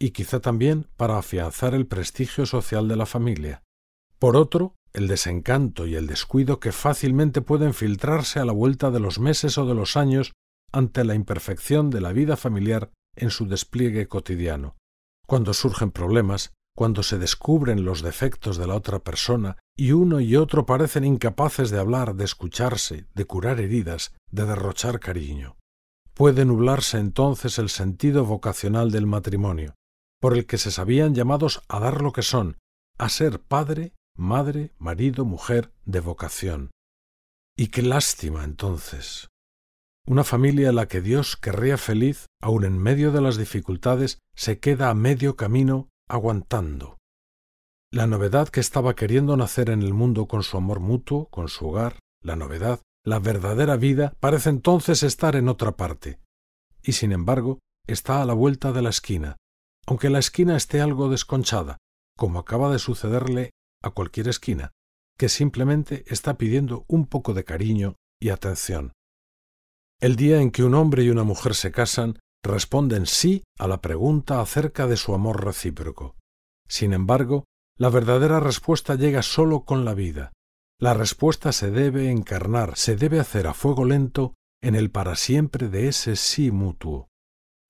y 0.00 0.10
quizá 0.10 0.40
también 0.40 0.88
para 0.96 1.16
afianzar 1.16 1.74
el 1.74 1.86
prestigio 1.86 2.44
social 2.44 2.88
de 2.88 2.96
la 2.96 3.06
familia. 3.06 3.62
Por 4.18 4.36
otro, 4.36 4.74
el 4.92 5.06
desencanto 5.06 5.86
y 5.86 5.94
el 5.94 6.08
descuido 6.08 6.58
que 6.58 6.72
fácilmente 6.72 7.40
pueden 7.40 7.72
filtrarse 7.72 8.40
a 8.40 8.44
la 8.44 8.52
vuelta 8.52 8.90
de 8.90 8.98
los 8.98 9.20
meses 9.20 9.58
o 9.58 9.64
de 9.64 9.76
los 9.76 9.96
años 9.96 10.32
ante 10.72 11.04
la 11.04 11.14
imperfección 11.14 11.90
de 11.90 12.00
la 12.00 12.12
vida 12.12 12.36
familiar 12.36 12.90
en 13.14 13.30
su 13.30 13.46
despliegue 13.46 14.08
cotidiano. 14.08 14.74
Cuando 15.28 15.54
surgen 15.54 15.92
problemas, 15.92 16.52
cuando 16.74 17.02
se 17.02 17.18
descubren 17.18 17.84
los 17.84 18.02
defectos 18.02 18.56
de 18.56 18.66
la 18.66 18.74
otra 18.74 18.98
persona 18.98 19.56
y 19.76 19.92
uno 19.92 20.20
y 20.20 20.36
otro 20.36 20.66
parecen 20.66 21.04
incapaces 21.04 21.70
de 21.70 21.78
hablar, 21.78 22.16
de 22.16 22.24
escucharse, 22.24 23.06
de 23.14 23.24
curar 23.24 23.60
heridas, 23.60 24.12
de 24.30 24.44
derrochar 24.44 24.98
cariño. 24.98 25.56
Puede 26.14 26.44
nublarse 26.44 26.98
entonces 26.98 27.58
el 27.58 27.68
sentido 27.68 28.24
vocacional 28.24 28.90
del 28.90 29.06
matrimonio, 29.06 29.74
por 30.20 30.34
el 30.34 30.46
que 30.46 30.58
se 30.58 30.70
sabían 30.70 31.14
llamados 31.14 31.62
a 31.68 31.80
dar 31.80 32.02
lo 32.02 32.12
que 32.12 32.22
son, 32.22 32.56
a 32.98 33.08
ser 33.08 33.40
padre, 33.40 33.92
madre, 34.16 34.72
marido, 34.78 35.24
mujer, 35.24 35.72
de 35.84 36.00
vocación. 36.00 36.70
Y 37.56 37.68
qué 37.68 37.82
lástima 37.82 38.44
entonces. 38.44 39.28
Una 40.06 40.22
familia 40.22 40.68
a 40.68 40.72
la 40.72 40.86
que 40.86 41.00
Dios 41.00 41.36
querría 41.36 41.78
feliz, 41.78 42.26
aun 42.40 42.64
en 42.64 42.78
medio 42.78 43.10
de 43.10 43.20
las 43.20 43.36
dificultades, 43.36 44.18
se 44.34 44.58
queda 44.58 44.90
a 44.90 44.94
medio 44.94 45.36
camino 45.36 45.88
aguantando. 46.08 46.98
La 47.90 48.06
novedad 48.06 48.48
que 48.48 48.60
estaba 48.60 48.94
queriendo 48.94 49.36
nacer 49.36 49.70
en 49.70 49.82
el 49.82 49.94
mundo 49.94 50.26
con 50.26 50.42
su 50.42 50.56
amor 50.56 50.80
mutuo, 50.80 51.26
con 51.30 51.48
su 51.48 51.68
hogar, 51.68 51.98
la 52.22 52.36
novedad, 52.36 52.80
la 53.04 53.18
verdadera 53.18 53.76
vida, 53.76 54.14
parece 54.18 54.50
entonces 54.50 55.02
estar 55.02 55.36
en 55.36 55.48
otra 55.48 55.72
parte. 55.72 56.18
Y 56.82 56.92
sin 56.92 57.12
embargo, 57.12 57.60
está 57.86 58.22
a 58.22 58.24
la 58.24 58.34
vuelta 58.34 58.72
de 58.72 58.82
la 58.82 58.90
esquina, 58.90 59.36
aunque 59.86 60.10
la 60.10 60.18
esquina 60.18 60.56
esté 60.56 60.80
algo 60.80 61.08
desconchada, 61.08 61.78
como 62.16 62.38
acaba 62.38 62.72
de 62.72 62.78
sucederle 62.78 63.50
a 63.82 63.90
cualquier 63.90 64.28
esquina, 64.28 64.72
que 65.18 65.28
simplemente 65.28 66.04
está 66.06 66.36
pidiendo 66.36 66.84
un 66.88 67.06
poco 67.06 67.34
de 67.34 67.44
cariño 67.44 67.96
y 68.20 68.30
atención. 68.30 68.92
El 70.00 70.16
día 70.16 70.40
en 70.40 70.50
que 70.50 70.64
un 70.64 70.74
hombre 70.74 71.04
y 71.04 71.10
una 71.10 71.24
mujer 71.24 71.54
se 71.54 71.70
casan, 71.70 72.18
responden 72.44 73.06
sí 73.06 73.42
a 73.58 73.66
la 73.66 73.80
pregunta 73.80 74.40
acerca 74.40 74.86
de 74.86 74.96
su 74.96 75.14
amor 75.14 75.44
recíproco. 75.44 76.14
Sin 76.68 76.92
embargo, 76.92 77.44
la 77.76 77.88
verdadera 77.88 78.38
respuesta 78.38 78.94
llega 78.94 79.22
sólo 79.22 79.64
con 79.64 79.84
la 79.84 79.94
vida. 79.94 80.32
La 80.80 80.94
respuesta 80.94 81.52
se 81.52 81.70
debe 81.70 82.10
encarnar, 82.10 82.76
se 82.76 82.96
debe 82.96 83.18
hacer 83.18 83.46
a 83.46 83.54
fuego 83.54 83.84
lento 83.84 84.34
en 84.62 84.74
el 84.74 84.90
para 84.90 85.16
siempre 85.16 85.68
de 85.68 85.88
ese 85.88 86.16
sí 86.16 86.50
mutuo. 86.50 87.08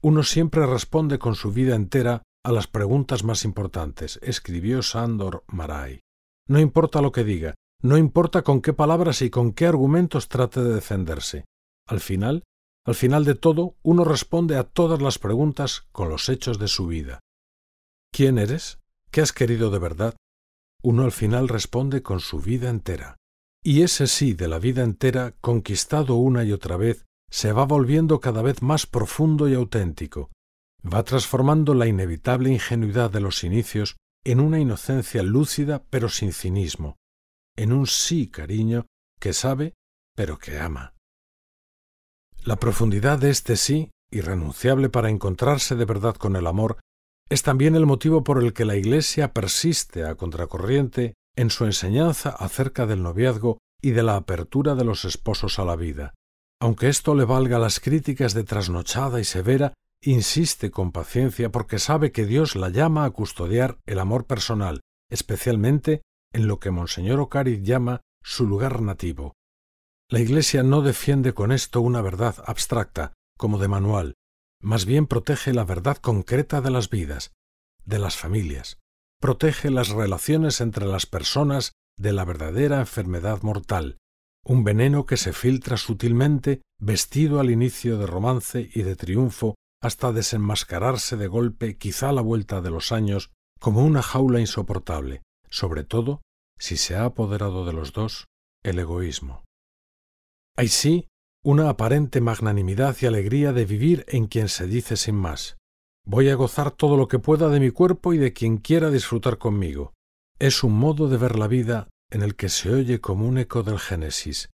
Uno 0.03 0.23
siempre 0.23 0.67
responde 0.67 1.19
con 1.19 1.35
su 1.35 1.53
vida 1.53 1.75
entera 1.75 2.23
a 2.45 2.53
las 2.53 2.67
preguntas 2.67 3.25
más 3.25 3.45
importantes, 3.45 4.19
escribió 4.23 4.83
Sándor 4.83 5.45
Maray. 5.47 6.01
No 6.47 6.61
importa 6.61 7.01
lo 7.01 7.11
que 7.11 7.25
diga, 7.25 7.55
no 7.83 7.97
importa 7.97 8.43
con 8.43 8.61
qué 8.61 8.73
palabras 8.73 9.23
y 9.23 9.31
con 9.31 9.53
qué 9.53 9.67
argumentos 9.67 10.29
trate 10.29 10.63
de 10.63 10.75
defenderse. 10.75 11.45
Al 11.87 12.01
final, 12.01 12.45
al 12.85 12.95
final 12.95 13.25
de 13.25 13.35
todo, 13.35 13.77
uno 13.83 14.05
responde 14.05 14.57
a 14.57 14.65
todas 14.65 15.01
las 15.01 15.19
preguntas 15.19 15.87
con 15.91 16.09
los 16.09 16.29
hechos 16.29 16.59
de 16.59 16.69
su 16.69 16.87
vida. 16.87 17.21
¿Quién 18.13 18.39
eres? 18.39 18.79
¿Qué 19.11 19.23
has 19.23 19.33
querido 19.33 19.71
de 19.71 19.79
verdad? 19.79 20.17
Uno 20.83 21.05
al 21.05 21.13
final 21.13 21.49
responde 21.49 22.03
con 22.03 22.21
su 22.21 22.41
vida 22.41 22.69
entera. 22.69 23.17
Y 23.63 23.83
ese 23.83 24.07
sí 24.07 24.35
de 24.35 24.49
la 24.49 24.59
vida 24.59 24.83
entera, 24.83 25.35
conquistado 25.41 26.17
una 26.17 26.45
y 26.45 26.53
otra 26.53 26.77
vez, 26.77 27.07
se 27.31 27.53
va 27.53 27.65
volviendo 27.65 28.21
cada 28.21 28.43
vez 28.43 28.61
más 28.61 28.87
profundo 28.87 29.49
y 29.49 29.55
auténtico, 29.55 30.31
va 30.85 31.03
transformando 31.03 31.75
la 31.75 31.87
inevitable 31.87 32.51
ingenuidad 32.51 33.11
de 33.11 33.21
los 33.21 33.43
inicios 33.43 33.97
en 34.25 34.41
una 34.41 34.61
inocencia 34.61 35.23
lúcida 35.23 35.85
pero 35.89 36.09
sin 36.09 36.33
cinismo, 36.33 36.97
en 37.57 37.73
un 37.73 37.87
sí 37.87 38.29
cariño 38.29 38.87
que 39.19 39.33
sabe 39.33 39.75
pero 40.15 40.39
que 40.39 40.59
ama. 40.59 40.94
La 42.45 42.57
profundidad 42.57 43.19
de 43.19 43.31
este 43.31 43.57
sí, 43.57 43.91
irrenunciable 44.11 44.91
para 44.91 45.09
encontrarse 45.09 45.77
de 45.77 45.87
verdad 45.87 46.15
con 46.15 46.37
el 46.37 46.47
amor, 46.47 46.77
es 47.31 47.43
también 47.43 47.75
el 47.75 47.87
motivo 47.87 48.23
por 48.23 48.43
el 48.43 48.53
que 48.53 48.67
la 48.67 48.77
Iglesia 48.77 49.33
persiste 49.33 50.05
a 50.05 50.15
contracorriente 50.17 51.15
en 51.37 51.49
su 51.49 51.65
enseñanza 51.65 52.29
acerca 52.29 52.85
del 52.85 53.03
noviazgo 53.03 53.61
y 53.81 53.93
de 53.93 54.03
la 54.03 54.17
apertura 54.17 54.75
de 54.75 54.85
los 54.85 55.07
esposos 55.07 55.59
a 55.59 55.65
la 55.65 55.75
vida. 55.75 56.13
Aunque 56.61 56.91
esto 56.91 57.15
le 57.15 57.25
valga 57.25 57.59
las 57.59 57.81
críticas 57.81 58.35
de 58.35 58.45
trasnochada 58.45 59.21
y 59.21 59.25
severa, 59.25 59.73
insiste 60.03 60.71
con 60.71 60.93
paciencia 60.93 61.51
porque 61.51 61.79
sabe 61.79 62.13
que 62.13 62.27
Dios 62.27 62.57
la 62.57 62.69
llama 62.69 63.07
a 63.07 63.11
custodiar 63.11 63.79
el 63.87 63.99
amor 63.99 64.27
personal, 64.27 64.83
especialmente 65.09 66.03
en 66.35 66.47
lo 66.47 66.61
que 66.61 66.71
Monseñor 66.71 67.21
Ocariz 67.21 67.63
llama 67.63 68.03
su 68.23 68.47
lugar 68.47 68.83
nativo, 68.83 69.33
la 70.15 70.21
Iglesia 70.21 70.63
no 70.63 70.81
defiende 70.81 71.35
con 71.35 71.51
esto 71.51 71.81
una 71.81 72.01
verdad 72.01 72.37
abstracta, 72.47 73.15
como 73.37 73.59
de 73.59 73.67
manual, 73.67 74.15
más 74.63 74.87
bien 74.87 75.09
protege 75.09 75.53
la 75.53 75.65
verdad 75.65 75.97
concreta 75.97 76.61
de 76.61 76.71
las 76.71 76.89
vidas, 76.89 77.33
de 77.85 77.99
las 77.99 78.17
familias, 78.17 78.79
protege 79.21 79.71
las 79.71 79.89
relaciones 79.89 80.61
entre 80.61 80.87
las 80.87 81.07
personas 81.07 81.73
de 81.99 82.13
la 82.13 82.25
verdadera 82.25 82.79
enfermedad 82.79 83.43
mortal, 83.43 83.99
un 84.45 84.63
veneno 84.63 85.05
que 85.05 85.17
se 85.17 85.33
filtra 85.33 85.77
sutilmente, 85.77 86.63
vestido 86.79 87.41
al 87.41 87.51
inicio 87.51 87.99
de 87.99 88.07
romance 88.07 88.71
y 88.73 88.83
de 88.83 88.95
triunfo, 88.95 89.57
hasta 89.83 90.13
desenmascararse 90.13 91.17
de 91.17 91.27
golpe, 91.27 91.77
quizá 91.77 92.11
a 92.11 92.13
la 92.13 92.23
vuelta 92.23 92.61
de 92.61 92.71
los 92.71 92.93
años, 92.93 93.33
como 93.59 93.85
una 93.85 94.01
jaula 94.01 94.39
insoportable, 94.39 95.23
sobre 95.51 95.83
todo 95.83 96.23
si 96.57 96.77
se 96.77 96.95
ha 96.95 97.05
apoderado 97.05 97.67
de 97.67 97.73
los 97.73 97.93
dos 97.93 98.27
el 98.63 98.79
egoísmo. 98.79 99.44
Hay 100.57 100.69
sí 100.69 101.09
una 101.43 101.69
aparente 101.69 102.21
magnanimidad 102.21 102.97
y 103.01 103.07
alegría 103.07 103.53
de 103.53 103.65
vivir 103.65 104.05
en 104.09 104.29
quien 104.29 104.49
se 104.49 104.67
dice 104.67 104.97
sin 104.97 105.17
más. 105.17 105.59
Voy 106.07 106.31
a 106.31 106.37
gozar 106.37 106.71
todo 106.71 106.97
lo 106.97 107.09
que 107.09 107.19
pueda 107.19 107.49
de 107.49 107.61
mi 107.61 107.71
cuerpo 107.71 108.15
y 108.15 108.19
de 108.19 108.33
quien 108.33 108.59
quiera 108.59 108.91
disfrutar 108.91 109.37
conmigo. 109.37 109.93
Es 110.39 110.63
un 110.63 110.73
modo 110.73 111.09
de 111.09 111.17
ver 111.17 111.37
la 111.37 111.49
vida 111.49 111.89
en 112.11 112.23
el 112.23 112.37
que 112.37 112.49
se 112.49 112.73
oye 112.73 113.01
como 113.01 113.27
un 113.27 113.39
eco 113.39 113.63
del 113.63 113.79
Génesis. 113.79 114.51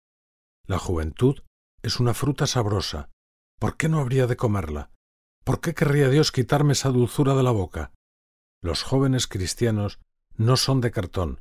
La 0.65 0.79
juventud 0.79 1.41
es 1.83 1.99
una 1.99 2.13
fruta 2.13 2.47
sabrosa. 2.47 3.09
¿Por 3.59 3.75
qué 3.75 3.89
no 3.89 3.99
habría 3.99 4.25
de 4.25 4.37
comerla? 4.37 4.91
¿Por 5.43 5.59
qué 5.59 5.73
querría 5.73 6.09
Dios 6.09 6.31
quitarme 6.31 6.73
esa 6.73 6.89
dulzura 6.89 7.35
de 7.35 7.43
la 7.43 7.51
boca? 7.51 7.91
Los 8.61 8.83
jóvenes 8.83 9.27
cristianos 9.27 9.99
no 10.35 10.55
son 10.57 10.81
de 10.81 10.91
cartón, 10.91 11.39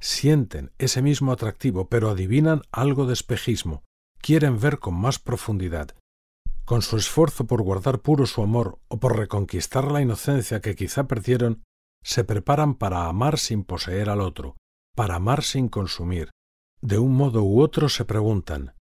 sienten 0.00 0.72
ese 0.78 1.02
mismo 1.02 1.32
atractivo, 1.32 1.88
pero 1.88 2.10
adivinan 2.10 2.62
algo 2.72 3.06
de 3.06 3.12
espejismo, 3.12 3.84
quieren 4.20 4.58
ver 4.58 4.78
con 4.78 4.94
más 4.94 5.18
profundidad. 5.18 5.94
Con 6.64 6.82
su 6.82 6.96
esfuerzo 6.96 7.46
por 7.46 7.62
guardar 7.62 8.00
puro 8.00 8.26
su 8.26 8.42
amor 8.42 8.78
o 8.88 8.98
por 8.98 9.16
reconquistar 9.16 9.90
la 9.90 10.00
inocencia 10.00 10.60
que 10.60 10.74
quizá 10.74 11.04
perdieron, 11.04 11.62
se 12.02 12.24
preparan 12.24 12.74
para 12.74 13.06
amar 13.06 13.38
sin 13.38 13.64
poseer 13.64 14.08
al 14.08 14.20
otro, 14.20 14.56
para 14.96 15.16
amar 15.16 15.42
sin 15.42 15.68
consumir. 15.68 16.30
De 16.80 16.98
un 16.98 17.14
modo 17.14 17.42
u 17.42 17.60
otro 17.60 17.88
se 17.88 18.04
preguntan 18.04 18.74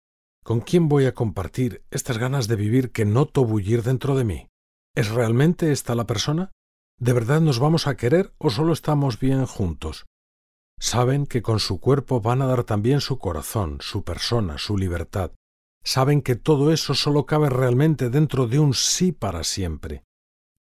¿Con 0.45 0.61
quién 0.61 0.89
voy 0.89 1.07
a 1.07 1.15
compartir 1.15 1.85
estas 1.91 2.19
ganas 2.19 2.47
de 2.47 2.57
vivir 2.57 2.93
que 2.93 3.05
noto 3.05 3.45
bullir 3.45 3.83
dentro 3.83 4.15
de 4.17 4.25
mí? 4.25 4.49
¿Es 4.95 5.11
realmente 5.11 5.73
esta 5.73 5.95
la 5.95 6.07
persona? 6.07 6.53
¿De 7.01 7.13
verdad 7.13 7.41
nos 7.41 7.59
vamos 7.59 7.87
a 7.87 7.97
querer 7.97 8.33
o 8.39 8.51
solo 8.51 8.73
estamos 8.73 9.19
bien 9.19 9.45
juntos? 9.47 10.07
Saben 10.79 11.27
que 11.27 11.43
con 11.43 11.59
su 11.59 11.81
cuerpo 11.81 12.21
van 12.21 12.43
a 12.43 12.47
dar 12.47 12.65
también 12.65 13.01
su 13.01 13.19
corazón, 13.19 13.79
su 13.81 14.05
persona, 14.05 14.59
su 14.59 14.77
libertad. 14.77 15.33
Saben 15.83 16.21
que 16.21 16.37
todo 16.37 16.73
eso 16.73 16.95
solo 16.95 17.27
cabe 17.27 17.49
realmente 17.49 18.11
dentro 18.11 18.47
de 18.47 18.59
un 18.59 18.75
sí 18.75 19.13
para 19.13 19.45
siempre. 19.45 20.03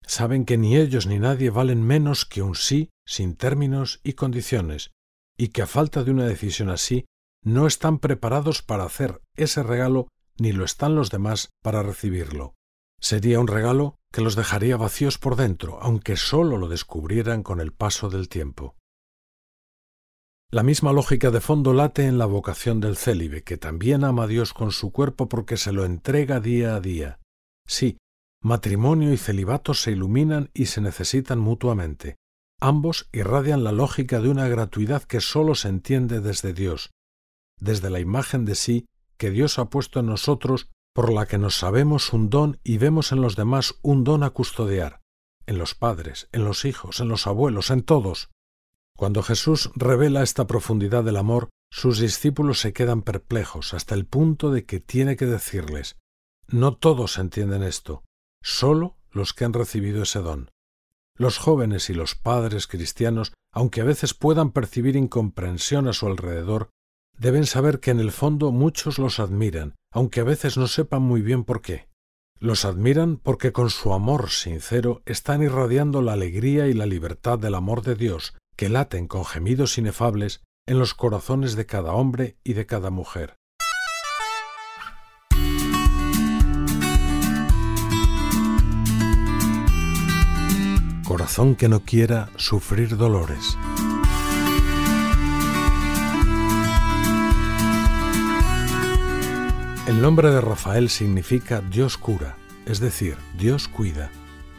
Saben 0.02 0.44
que 0.44 0.56
ni 0.56 0.76
ellos 0.76 1.06
ni 1.06 1.18
nadie 1.18 1.50
valen 1.50 1.82
menos 1.82 2.25
que 2.25 2.42
un 2.42 2.54
sí 2.54 2.90
sin 3.04 3.37
términos 3.37 4.00
y 4.02 4.14
condiciones, 4.14 4.92
y 5.37 5.49
que 5.49 5.62
a 5.62 5.66
falta 5.66 6.04
de 6.04 6.11
una 6.11 6.26
decisión 6.26 6.70
así, 6.70 7.06
no 7.42 7.66
están 7.66 7.99
preparados 7.99 8.62
para 8.62 8.85
hacer 8.85 9.20
ese 9.35 9.62
regalo 9.62 10.08
ni 10.38 10.52
lo 10.52 10.64
están 10.64 10.94
los 10.94 11.11
demás 11.11 11.50
para 11.62 11.82
recibirlo. 11.82 12.54
Sería 13.00 13.40
un 13.40 13.46
regalo 13.46 13.96
que 14.12 14.20
los 14.20 14.37
dejaría 14.37 14.76
vacíos 14.76 15.18
por 15.18 15.37
dentro, 15.37 15.78
aunque 15.80 16.16
sólo 16.16 16.56
lo 16.56 16.68
descubrieran 16.68 17.42
con 17.42 17.61
el 17.61 17.73
paso 17.73 18.08
del 18.08 18.28
tiempo. 18.28 18.75
La 20.53 20.62
misma 20.62 20.93
lógica 20.93 21.33
de 21.33 21.41
fondo 21.41 21.73
late 21.73 22.07
en 22.07 22.19
la 22.19 22.26
vocación 22.26 22.79
del 22.79 22.97
célibe, 22.97 23.43
que 23.43 23.57
también 23.57 24.05
ama 24.05 24.25
a 24.25 24.26
Dios 24.29 24.55
con 24.55 24.71
su 24.71 24.93
cuerpo 24.93 25.29
porque 25.29 25.57
se 25.57 25.73
lo 25.73 25.85
entrega 25.85 26.38
día 26.38 26.76
a 26.76 26.81
día. 26.81 27.19
Sí, 27.67 27.99
matrimonio 28.43 29.12
y 29.12 29.17
celibato 29.17 29.75
se 29.75 29.91
iluminan 29.91 30.50
y 30.55 30.67
se 30.67 30.81
necesitan 30.81 31.41
mutuamente. 31.41 32.15
Ambos 32.61 33.09
irradian 33.12 33.65
la 33.65 33.73
lógica 33.73 34.21
de 34.21 34.29
una 34.29 34.47
gratuidad 34.47 35.03
que 35.03 35.21
sólo 35.21 35.57
se 35.57 35.69
entiende 35.69 36.21
desde 36.21 36.53
Dios, 36.53 36.91
desde 37.61 37.91
la 37.91 37.99
imagen 37.99 38.45
de 38.45 38.55
sí 38.55 38.87
que 39.19 39.31
Dios 39.31 39.59
ha 39.59 39.69
puesto 39.69 39.99
en 39.99 40.07
nosotros, 40.07 40.69
por 40.95 41.12
la 41.12 41.26
que 41.26 41.38
nos 41.38 41.57
sabemos 41.57 42.12
un 42.12 42.31
don 42.31 42.61
y 42.62 42.79
vemos 42.79 43.11
en 43.11 43.21
los 43.21 43.35
demás 43.35 43.75
un 43.83 44.05
don 44.05 44.23
a 44.23 44.31
custodiar, 44.31 45.00
en 45.47 45.59
los 45.59 45.75
padres, 45.75 46.29
en 46.31 46.45
los 46.45 46.65
hijos, 46.65 47.00
en 47.00 47.09
los 47.09 47.26
abuelos, 47.26 47.71
en 47.71 47.83
todos. 47.83 48.31
Cuando 48.97 49.23
Jesús 49.23 49.71
revela 49.75 50.23
esta 50.23 50.47
profundidad 50.47 51.05
del 51.05 51.19
amor, 51.19 51.50
sus 51.71 51.99
discípulos 51.99 52.61
se 52.61 52.73
quedan 52.73 53.03
perplejos 53.03 53.75
hasta 53.75 53.95
el 53.95 54.07
punto 54.07 54.50
de 54.50 54.65
que 54.65 54.81
tiene 54.81 55.17
que 55.17 55.26
decirles, 55.26 55.97
no 56.49 56.75
todos 56.76 57.19
entienden 57.19 57.62
esto, 57.62 58.05
solo 58.43 58.97
los 59.11 59.35
que 59.35 59.45
han 59.45 59.53
recibido 59.53 60.03
ese 60.03 60.21
don. 60.21 60.50
Los 61.19 61.38
jóvenes 61.38 61.91
y 61.91 61.95
los 61.95 62.15
padres 62.15 62.67
cristianos, 62.67 63.33
aunque 63.53 63.81
a 63.81 63.85
veces 63.85 64.15
puedan 64.15 64.50
percibir 64.50 64.97
incomprensión 64.97 65.88
a 65.88 65.93
su 65.93 66.07
alrededor, 66.07 66.71
deben 67.19 67.47
saber 67.47 67.81
que 67.81 67.91
en 67.91 68.00
el 68.00 68.12
fondo 68.12 68.53
muchos 68.53 68.99
los 68.99 69.19
admiran, 69.19 69.75
aunque 69.93 70.21
a 70.21 70.25
veces 70.25 70.57
no 70.57 70.69
sepan 70.69 71.03
muy 71.03 71.21
bien 71.21 71.45
por 71.45 71.62
qué. 71.62 71.88
Los 72.38 72.65
admiran 72.65 73.17
porque 73.17 73.53
con 73.53 73.71
su 73.71 73.93
amor 73.95 74.31
sincero 74.31 75.03
están 75.07 75.43
irradiando 75.43 76.03
la 76.03 76.12
alegría 76.12 76.69
y 76.69 76.75
la 76.75 76.85
libertad 76.87 77.38
del 77.38 77.55
amor 77.55 77.83
de 77.83 77.95
Dios, 77.95 78.35
que 78.56 78.68
laten 78.70 79.06
con 79.06 79.25
gemidos 79.25 79.78
inefables 79.78 80.42
en 80.66 80.78
los 80.78 80.94
corazones 80.94 81.54
de 81.56 81.66
cada 81.66 81.92
hombre 81.92 82.38
y 82.42 82.54
de 82.54 82.66
cada 82.66 82.90
mujer. 82.90 83.36
Corazón 91.06 91.54
que 91.54 91.68
no 91.68 91.80
quiera 91.80 92.30
sufrir 92.36 92.96
dolores. 92.96 93.56
El 99.86 100.02
nombre 100.02 100.30
de 100.30 100.40
Rafael 100.40 100.88
significa 100.88 101.60
Dios 101.60 101.96
cura, 101.96 102.36
es 102.66 102.80
decir, 102.80 103.16
Dios 103.38 103.68
cuida. 103.68 104.10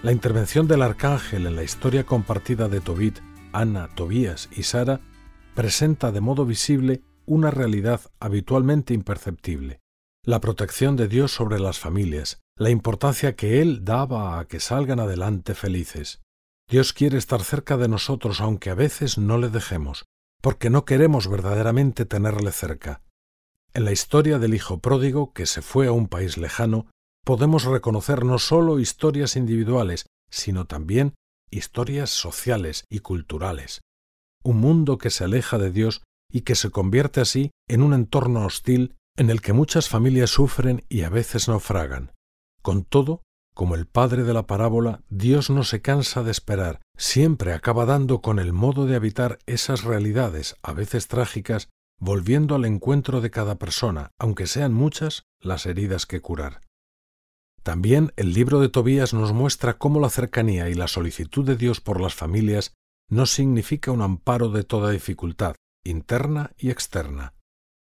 La 0.01 0.13
intervención 0.13 0.67
del 0.67 0.83
arcángel 0.83 1.47
en 1.47 1.57
la 1.57 1.63
historia 1.63 2.05
compartida 2.05 2.69
de 2.69 2.79
Tobit 2.79 3.19
Ana, 3.57 3.89
Tobías 3.95 4.49
y 4.55 4.61
Sara, 4.61 5.01
presenta 5.55 6.11
de 6.11 6.21
modo 6.21 6.45
visible 6.45 7.01
una 7.25 7.49
realidad 7.49 8.01
habitualmente 8.19 8.93
imperceptible, 8.93 9.79
la 10.23 10.39
protección 10.39 10.95
de 10.95 11.07
Dios 11.07 11.31
sobre 11.31 11.59
las 11.59 11.79
familias, 11.79 12.39
la 12.55 12.69
importancia 12.69 13.35
que 13.35 13.59
Él 13.59 13.83
daba 13.83 14.39
a 14.39 14.45
que 14.45 14.59
salgan 14.59 14.99
adelante 14.99 15.55
felices. 15.55 16.21
Dios 16.69 16.93
quiere 16.93 17.17
estar 17.17 17.43
cerca 17.43 17.77
de 17.77 17.87
nosotros 17.87 18.41
aunque 18.41 18.69
a 18.69 18.75
veces 18.75 19.17
no 19.17 19.39
le 19.39 19.49
dejemos, 19.49 20.05
porque 20.43 20.69
no 20.69 20.85
queremos 20.85 21.27
verdaderamente 21.27 22.05
tenerle 22.05 22.51
cerca. 22.51 23.01
En 23.73 23.85
la 23.85 23.91
historia 23.91 24.37
del 24.37 24.53
Hijo 24.53 24.81
pródigo 24.81 25.33
que 25.33 25.47
se 25.47 25.63
fue 25.63 25.87
a 25.87 25.91
un 25.91 26.07
país 26.07 26.37
lejano, 26.37 26.85
podemos 27.25 27.63
reconocer 27.63 28.23
no 28.23 28.37
sólo 28.37 28.79
historias 28.79 29.35
individuales, 29.35 30.05
sino 30.29 30.65
también 30.65 31.15
historias 31.49 32.09
sociales 32.09 32.85
y 32.89 32.99
culturales, 32.99 33.81
un 34.43 34.57
mundo 34.57 34.97
que 34.97 35.09
se 35.09 35.23
aleja 35.23 35.57
de 35.57 35.71
Dios 35.71 36.03
y 36.31 36.41
que 36.41 36.55
se 36.55 36.69
convierte 36.69 37.21
así 37.21 37.51
en 37.67 37.81
un 37.81 37.93
entorno 37.93 38.45
hostil 38.45 38.95
en 39.15 39.29
el 39.29 39.41
que 39.41 39.53
muchas 39.53 39.89
familias 39.89 40.29
sufren 40.29 40.86
y 40.89 41.01
a 41.01 41.10
veces 41.10 41.47
naufragan. 41.47 42.12
Con 42.62 42.83
todo, 42.83 43.23
como 43.53 43.75
el 43.75 43.88
padre 43.88 44.23
de 44.23 44.33
la 44.33 44.45
parábola, 44.45 45.01
Dios 45.10 45.49
no 45.49 45.63
se 45.63 45.81
cansa 45.81 46.21
de 46.21 46.31
esperar, 46.31 46.79
siempre 46.95 47.53
acaba 47.53 47.86
dando 47.86 48.21
con 48.21 48.38
el 48.38 48.53
modo 48.53 48.86
de 48.86 48.95
habitar 48.95 49.39
esas 49.47 49.83
realidades, 49.83 50.55
a 50.62 50.73
veces 50.73 51.07
trágicas, 51.07 51.69
volviendo 51.99 52.53
al 52.53 52.65
encuentro 52.65 53.21
de 53.21 53.31
cada 53.31 53.55
persona, 53.55 54.12
aunque 54.19 54.45
sean 54.45 54.73
muchas 54.73 55.23
las 55.41 55.65
heridas 55.65 56.05
que 56.05 56.21
curar. 56.21 56.62
También 57.67 58.13
el 58.15 58.32
libro 58.32 58.62
de 58.62 58.69
Tobías 58.69 59.13
nos 59.13 59.34
muestra 59.34 59.77
cómo 59.77 59.99
la 59.99 60.10
cercanía 60.10 60.69
y 60.69 60.73
la 60.73 60.88
solicitud 60.88 61.45
de 61.45 61.58
Dios 61.58 61.82
por 61.82 61.99
las 61.99 62.15
familias 62.15 62.73
no 63.12 63.25
significa 63.25 63.91
un 63.91 64.01
amparo 64.01 64.47
de 64.51 64.63
toda 64.63 64.89
dificultad, 64.89 65.58
interna 65.84 66.53
y 66.58 66.69
externa. 66.69 67.34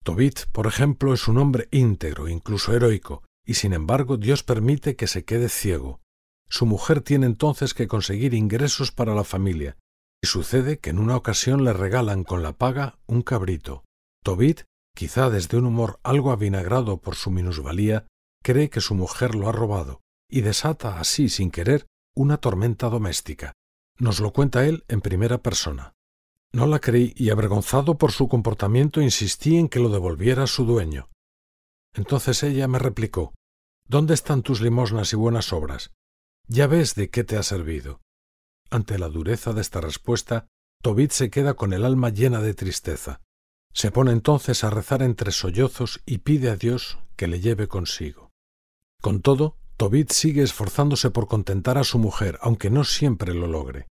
Tobit, 0.02 0.46
por 0.52 0.66
ejemplo, 0.66 1.12
es 1.12 1.28
un 1.28 1.36
hombre 1.36 1.68
íntegro, 1.70 2.30
incluso 2.30 2.74
heroico, 2.74 3.24
y 3.44 3.52
sin 3.52 3.74
embargo 3.74 4.16
Dios 4.16 4.42
permite 4.42 4.96
que 4.96 5.06
se 5.06 5.26
quede 5.26 5.50
ciego. 5.50 6.00
Su 6.48 6.64
mujer 6.64 7.02
tiene 7.02 7.26
entonces 7.26 7.74
que 7.74 7.86
conseguir 7.86 8.32
ingresos 8.32 8.90
para 8.90 9.14
la 9.14 9.24
familia, 9.24 9.76
y 10.22 10.28
sucede 10.28 10.78
que 10.78 10.88
en 10.88 10.98
una 10.98 11.14
ocasión 11.14 11.62
le 11.62 11.74
regalan 11.74 12.24
con 12.24 12.42
la 12.42 12.54
paga 12.54 12.96
un 13.06 13.20
cabrito. 13.20 13.84
Tobit, 14.22 14.62
quizá 14.96 15.28
desde 15.28 15.58
un 15.58 15.66
humor 15.66 16.00
algo 16.02 16.32
avinagrado 16.32 17.02
por 17.02 17.16
su 17.16 17.30
minusvalía, 17.30 18.06
cree 18.44 18.68
que 18.68 18.82
su 18.82 18.94
mujer 18.94 19.34
lo 19.34 19.48
ha 19.48 19.52
robado 19.52 20.02
y 20.28 20.42
desata 20.42 21.00
así 21.00 21.28
sin 21.30 21.50
querer 21.50 21.86
una 22.14 22.36
tormenta 22.36 22.88
doméstica. 22.90 23.54
Nos 23.98 24.20
lo 24.20 24.32
cuenta 24.32 24.66
él 24.66 24.84
en 24.88 25.00
primera 25.00 25.38
persona. 25.38 25.94
No 26.52 26.66
la 26.66 26.78
creí 26.78 27.14
y 27.16 27.30
avergonzado 27.30 27.96
por 27.96 28.12
su 28.12 28.28
comportamiento 28.28 29.00
insistí 29.00 29.56
en 29.56 29.68
que 29.68 29.80
lo 29.80 29.88
devolviera 29.88 30.44
a 30.44 30.46
su 30.46 30.64
dueño. 30.64 31.08
Entonces 31.94 32.42
ella 32.42 32.68
me 32.68 32.78
replicó 32.78 33.34
¿Dónde 33.88 34.14
están 34.14 34.42
tus 34.42 34.60
limosnas 34.60 35.12
y 35.12 35.16
buenas 35.16 35.52
obras? 35.52 35.92
Ya 36.46 36.66
ves 36.66 36.94
de 36.94 37.08
qué 37.10 37.24
te 37.24 37.36
ha 37.36 37.42
servido. 37.42 38.02
Ante 38.70 38.98
la 38.98 39.08
dureza 39.08 39.52
de 39.52 39.62
esta 39.62 39.80
respuesta, 39.80 40.48
Tobit 40.82 41.12
se 41.12 41.30
queda 41.30 41.54
con 41.54 41.72
el 41.72 41.84
alma 41.84 42.10
llena 42.10 42.40
de 42.40 42.52
tristeza. 42.52 43.22
Se 43.72 43.90
pone 43.90 44.12
entonces 44.12 44.64
a 44.64 44.70
rezar 44.70 45.02
entre 45.02 45.32
sollozos 45.32 46.02
y 46.04 46.18
pide 46.18 46.50
a 46.50 46.56
Dios 46.56 46.98
que 47.16 47.26
le 47.26 47.40
lleve 47.40 47.68
consigo. 47.68 48.33
Con 49.04 49.20
todo, 49.20 49.58
Tobit 49.76 50.12
sigue 50.12 50.42
esforzándose 50.42 51.10
por 51.10 51.28
contentar 51.28 51.76
a 51.76 51.84
su 51.84 51.98
mujer, 51.98 52.38
aunque 52.40 52.70
no 52.70 52.84
siempre 52.84 53.34
lo 53.34 53.46
logre. 53.46 53.86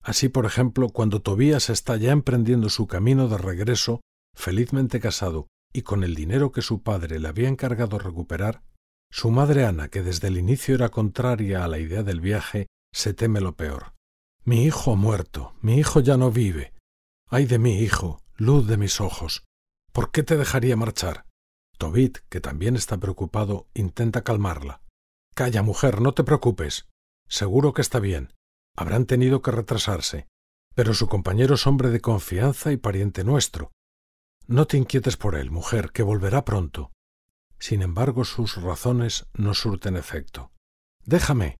Así, 0.00 0.28
por 0.28 0.46
ejemplo, 0.46 0.90
cuando 0.90 1.20
Tobías 1.20 1.70
está 1.70 1.96
ya 1.96 2.12
emprendiendo 2.12 2.68
su 2.68 2.86
camino 2.86 3.26
de 3.26 3.36
regreso, 3.36 4.00
felizmente 4.36 5.00
casado 5.00 5.48
y 5.72 5.82
con 5.82 6.04
el 6.04 6.14
dinero 6.14 6.52
que 6.52 6.62
su 6.62 6.84
padre 6.84 7.18
le 7.18 7.26
había 7.26 7.48
encargado 7.48 7.98
recuperar, 7.98 8.62
su 9.10 9.32
madre 9.32 9.66
Ana, 9.66 9.88
que 9.88 10.04
desde 10.04 10.28
el 10.28 10.38
inicio 10.38 10.76
era 10.76 10.90
contraria 10.90 11.64
a 11.64 11.66
la 11.66 11.80
idea 11.80 12.04
del 12.04 12.20
viaje, 12.20 12.68
se 12.94 13.14
teme 13.14 13.40
lo 13.40 13.56
peor. 13.56 13.94
Mi 14.44 14.62
hijo 14.62 14.92
ha 14.92 14.96
muerto, 14.96 15.52
mi 15.62 15.78
hijo 15.78 15.98
ya 15.98 16.16
no 16.16 16.30
vive. 16.30 16.74
Ay 17.28 17.46
de 17.46 17.58
mí, 17.58 17.80
hijo, 17.80 18.22
luz 18.36 18.68
de 18.68 18.76
mis 18.76 19.00
ojos. 19.00 19.42
¿Por 19.90 20.12
qué 20.12 20.22
te 20.22 20.36
dejaría 20.36 20.76
marchar? 20.76 21.26
Tobit, 21.82 22.18
que 22.28 22.40
también 22.40 22.76
está 22.76 22.98
preocupado, 22.98 23.66
intenta 23.74 24.22
calmarla. 24.22 24.82
Calla, 25.34 25.62
mujer, 25.62 26.00
no 26.00 26.14
te 26.14 26.22
preocupes. 26.22 26.88
Seguro 27.28 27.72
que 27.74 27.82
está 27.82 27.98
bien. 27.98 28.32
Habrán 28.76 29.04
tenido 29.04 29.42
que 29.42 29.50
retrasarse. 29.50 30.28
Pero 30.76 30.94
su 30.94 31.08
compañero 31.08 31.56
es 31.56 31.66
hombre 31.66 31.90
de 31.90 32.00
confianza 32.00 32.70
y 32.70 32.76
pariente 32.76 33.24
nuestro. 33.24 33.72
No 34.46 34.68
te 34.68 34.76
inquietes 34.76 35.16
por 35.16 35.34
él, 35.34 35.50
mujer, 35.50 35.90
que 35.90 36.04
volverá 36.04 36.44
pronto. 36.44 36.92
Sin 37.58 37.82
embargo, 37.82 38.24
sus 38.24 38.62
razones 38.62 39.26
no 39.34 39.52
surten 39.52 39.96
efecto. 39.96 40.52
Déjame. 41.04 41.56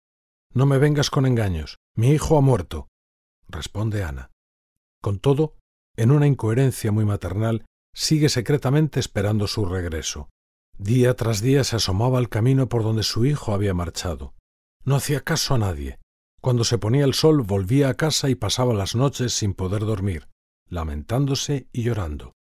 No 0.55 0.67
me 0.67 0.79
vengas 0.79 1.11
con 1.11 1.27
engaños. 1.27 1.79
Mi 1.97 2.11
hijo 2.11 2.39
ha 2.39 2.43
muerto. 2.43 2.87
responde 3.49 4.05
Ana. 4.05 4.31
Con 5.03 5.19
todo, 5.19 5.57
en 5.97 6.13
una 6.13 6.29
incoherencia 6.29 6.93
muy 6.93 7.05
maternal, 7.05 7.67
sigue 7.95 8.29
secretamente 8.29 9.01
esperando 9.01 9.47
su 9.47 9.67
regreso. 9.67 10.29
Día 10.79 11.15
tras 11.15 11.41
día 11.41 11.65
se 11.65 11.77
asomaba 11.77 12.19
al 12.19 12.29
camino 12.29 12.69
por 12.69 12.83
donde 12.83 13.03
su 13.03 13.25
hijo 13.25 13.55
había 13.55 13.75
marchado. 13.75 14.35
No 14.85 14.97
hacía 14.97 15.21
caso 15.21 15.55
a 15.55 15.59
nadie. 15.59 15.99
Cuando 16.41 16.65
se 16.65 16.79
ponía 16.79 17.05
el 17.05 17.15
sol 17.15 17.43
volvía 17.43 17.89
a 17.89 17.95
casa 17.95 18.29
y 18.29 18.35
pasaba 18.35 18.75
las 18.75 18.97
noches 18.97 19.33
sin 19.33 19.55
poder 19.55 19.83
dormir, 19.83 20.29
lamentándose 20.69 21.69
y 21.73 21.85
llorando. 21.85 22.33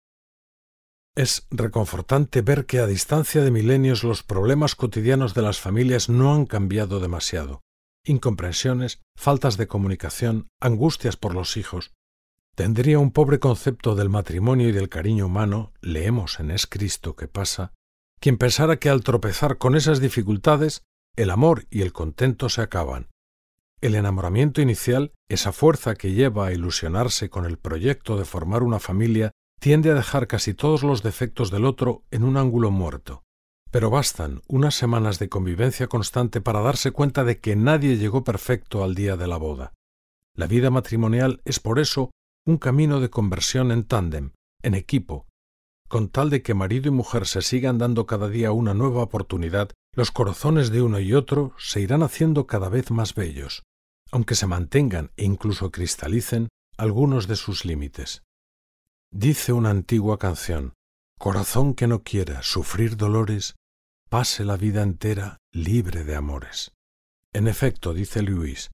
Es 1.14 1.46
reconfortante 1.50 2.40
ver 2.40 2.66
que 2.66 2.78
a 2.78 2.86
distancia 2.86 3.42
de 3.42 3.50
milenios 3.50 4.04
los 4.04 4.22
problemas 4.22 4.74
cotidianos 4.74 5.34
de 5.34 5.42
las 5.42 5.60
familias 5.60 6.08
no 6.08 6.32
han 6.32 6.46
cambiado 6.46 7.00
demasiado. 7.00 7.60
Incomprensiones, 8.06 9.02
faltas 9.16 9.58
de 9.58 9.66
comunicación, 9.66 10.48
angustias 10.60 11.16
por 11.16 11.34
los 11.34 11.58
hijos, 11.58 11.92
tendría 12.54 12.98
un 12.98 13.10
pobre 13.10 13.38
concepto 13.38 13.94
del 13.94 14.08
matrimonio 14.08 14.68
y 14.68 14.72
del 14.72 14.88
cariño 14.88 15.26
humano, 15.26 15.72
leemos 15.80 16.40
en 16.40 16.50
Es 16.50 16.66
Cristo 16.66 17.16
que 17.16 17.28
pasa, 17.28 17.72
quien 18.20 18.36
pensara 18.36 18.76
que 18.76 18.90
al 18.90 19.02
tropezar 19.02 19.58
con 19.58 19.74
esas 19.74 20.00
dificultades, 20.00 20.82
el 21.16 21.30
amor 21.30 21.66
y 21.70 21.82
el 21.82 21.92
contento 21.92 22.48
se 22.48 22.60
acaban. 22.60 23.08
El 23.80 23.94
enamoramiento 23.94 24.60
inicial, 24.60 25.12
esa 25.28 25.52
fuerza 25.52 25.94
que 25.94 26.12
lleva 26.12 26.46
a 26.46 26.52
ilusionarse 26.52 27.30
con 27.30 27.46
el 27.46 27.56
proyecto 27.56 28.18
de 28.18 28.26
formar 28.26 28.62
una 28.62 28.78
familia, 28.78 29.32
tiende 29.58 29.90
a 29.90 29.94
dejar 29.94 30.26
casi 30.26 30.52
todos 30.52 30.82
los 30.82 31.02
defectos 31.02 31.50
del 31.50 31.64
otro 31.64 32.04
en 32.10 32.24
un 32.24 32.36
ángulo 32.36 32.70
muerto. 32.70 33.22
Pero 33.70 33.88
bastan 33.88 34.42
unas 34.48 34.74
semanas 34.74 35.18
de 35.18 35.28
convivencia 35.28 35.86
constante 35.86 36.40
para 36.40 36.60
darse 36.60 36.90
cuenta 36.90 37.24
de 37.24 37.38
que 37.38 37.56
nadie 37.56 37.96
llegó 37.96 38.22
perfecto 38.22 38.84
al 38.84 38.94
día 38.94 39.16
de 39.16 39.26
la 39.26 39.36
boda. 39.38 39.72
La 40.34 40.46
vida 40.46 40.70
matrimonial 40.70 41.40
es 41.44 41.60
por 41.60 41.78
eso 41.78 42.10
un 42.50 42.58
camino 42.58 43.00
de 43.00 43.08
conversión 43.08 43.72
en 43.72 43.84
tándem, 43.84 44.32
en 44.62 44.74
equipo. 44.74 45.26
Con 45.88 46.08
tal 46.08 46.28
de 46.28 46.42
que 46.42 46.54
marido 46.54 46.88
y 46.88 46.90
mujer 46.90 47.26
se 47.26 47.40
sigan 47.40 47.78
dando 47.78 48.06
cada 48.06 48.28
día 48.28 48.52
una 48.52 48.74
nueva 48.74 49.02
oportunidad, 49.02 49.70
los 49.94 50.10
corazones 50.10 50.70
de 50.70 50.82
uno 50.82 51.00
y 51.00 51.14
otro 51.14 51.54
se 51.58 51.80
irán 51.80 52.02
haciendo 52.02 52.46
cada 52.46 52.68
vez 52.68 52.90
más 52.90 53.14
bellos 53.14 53.62
aunque 54.10 54.34
se 54.34 54.46
mantengan 54.46 55.12
e 55.16 55.24
incluso 55.24 55.70
cristalicen 55.70 56.48
algunos 56.76 57.26
de 57.26 57.36
sus 57.36 57.64
límites. 57.64 58.22
Dice 59.12 59.52
una 59.52 59.70
antigua 59.70 60.18
canción, 60.18 60.74
Corazón 61.18 61.74
que 61.74 61.86
no 61.86 62.02
quiera 62.02 62.42
sufrir 62.42 62.96
dolores, 62.96 63.56
pase 64.08 64.44
la 64.44 64.56
vida 64.56 64.82
entera 64.82 65.38
libre 65.52 66.04
de 66.04 66.16
amores. 66.16 66.72
En 67.32 67.46
efecto, 67.46 67.92
dice 67.92 68.22
Luis, 68.22 68.70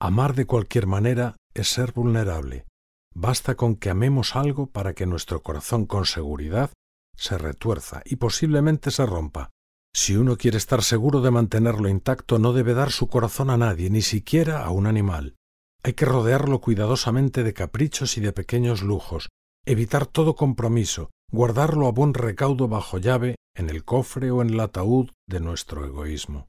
amar 0.00 0.34
de 0.34 0.46
cualquier 0.46 0.86
manera 0.86 1.36
es 1.54 1.68
ser 1.68 1.92
vulnerable. 1.92 2.66
Basta 3.14 3.54
con 3.54 3.76
que 3.76 3.90
amemos 3.90 4.36
algo 4.36 4.66
para 4.66 4.94
que 4.94 5.06
nuestro 5.06 5.42
corazón 5.42 5.86
con 5.86 6.06
seguridad 6.06 6.70
se 7.16 7.38
retuerza 7.38 8.02
y 8.04 8.16
posiblemente 8.16 8.90
se 8.90 9.04
rompa. 9.06 9.50
Si 9.94 10.16
uno 10.16 10.36
quiere 10.36 10.56
estar 10.56 10.82
seguro 10.82 11.20
de 11.20 11.30
mantenerlo 11.30 11.88
intacto, 11.88 12.38
no 12.38 12.52
debe 12.54 12.72
dar 12.72 12.90
su 12.90 13.08
corazón 13.08 13.50
a 13.50 13.58
nadie, 13.58 13.90
ni 13.90 14.00
siquiera 14.00 14.64
a 14.64 14.70
un 14.70 14.86
animal. 14.86 15.36
Hay 15.82 15.92
que 15.92 16.06
rodearlo 16.06 16.60
cuidadosamente 16.60 17.42
de 17.42 17.52
caprichos 17.52 18.16
y 18.16 18.20
de 18.20 18.32
pequeños 18.32 18.82
lujos, 18.82 19.28
evitar 19.66 20.06
todo 20.06 20.34
compromiso, 20.34 21.10
guardarlo 21.30 21.86
a 21.86 21.92
buen 21.92 22.14
recaudo 22.14 22.68
bajo 22.68 22.98
llave 22.98 23.36
en 23.54 23.68
el 23.68 23.84
cofre 23.84 24.30
o 24.30 24.40
en 24.40 24.50
el 24.50 24.60
ataúd 24.60 25.10
de 25.26 25.40
nuestro 25.40 25.84
egoísmo. 25.84 26.48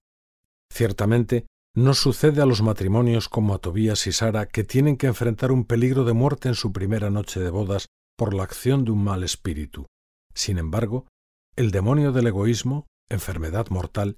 Ciertamente, 0.72 1.46
no 1.76 1.94
sucede 1.94 2.42
a 2.42 2.46
los 2.46 2.62
matrimonios 2.62 3.30
como 3.30 3.56
a 3.56 3.58
Tobías 3.58 4.06
y 4.08 4.12
Sara, 4.12 4.46
que 4.46 4.64
tienen 4.64 4.96
que 4.98 5.08
enfrentar 5.08 5.52
un 5.52 5.66
peligro 5.66 6.04
de 6.04 6.14
muerte 6.14 6.50
en 6.50 6.56
su 6.56 6.72
primera 6.72 7.10
noche 7.10 7.40
de 7.40 7.50
bodas 7.50 7.88
por 8.16 8.34
la 8.34 8.44
acción 8.44 8.86
de 8.86 8.92
un 8.92 9.04
mal 9.04 9.24
espíritu. 9.24 9.88
Sin 10.36 10.58
embargo, 10.58 11.08
el 11.56 11.72
demonio 11.72 12.12
del 12.12 12.28
egoísmo, 12.28 12.88
enfermedad 13.10 13.68
mortal, 13.70 14.18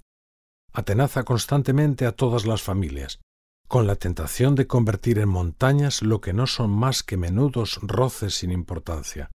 atenaza 0.72 1.24
constantemente 1.24 2.04
a 2.04 2.12
todas 2.12 2.44
las 2.44 2.62
familias, 2.62 3.20
con 3.68 3.86
la 3.86 3.96
tentación 3.96 4.54
de 4.54 4.66
convertir 4.66 5.18
en 5.18 5.28
montañas 5.28 6.02
lo 6.02 6.20
que 6.20 6.34
no 6.34 6.46
son 6.46 6.70
más 6.70 7.02
que 7.02 7.16
menudos 7.16 7.78
roces 7.82 8.34
sin 8.34 8.52
importancia. 8.52 9.30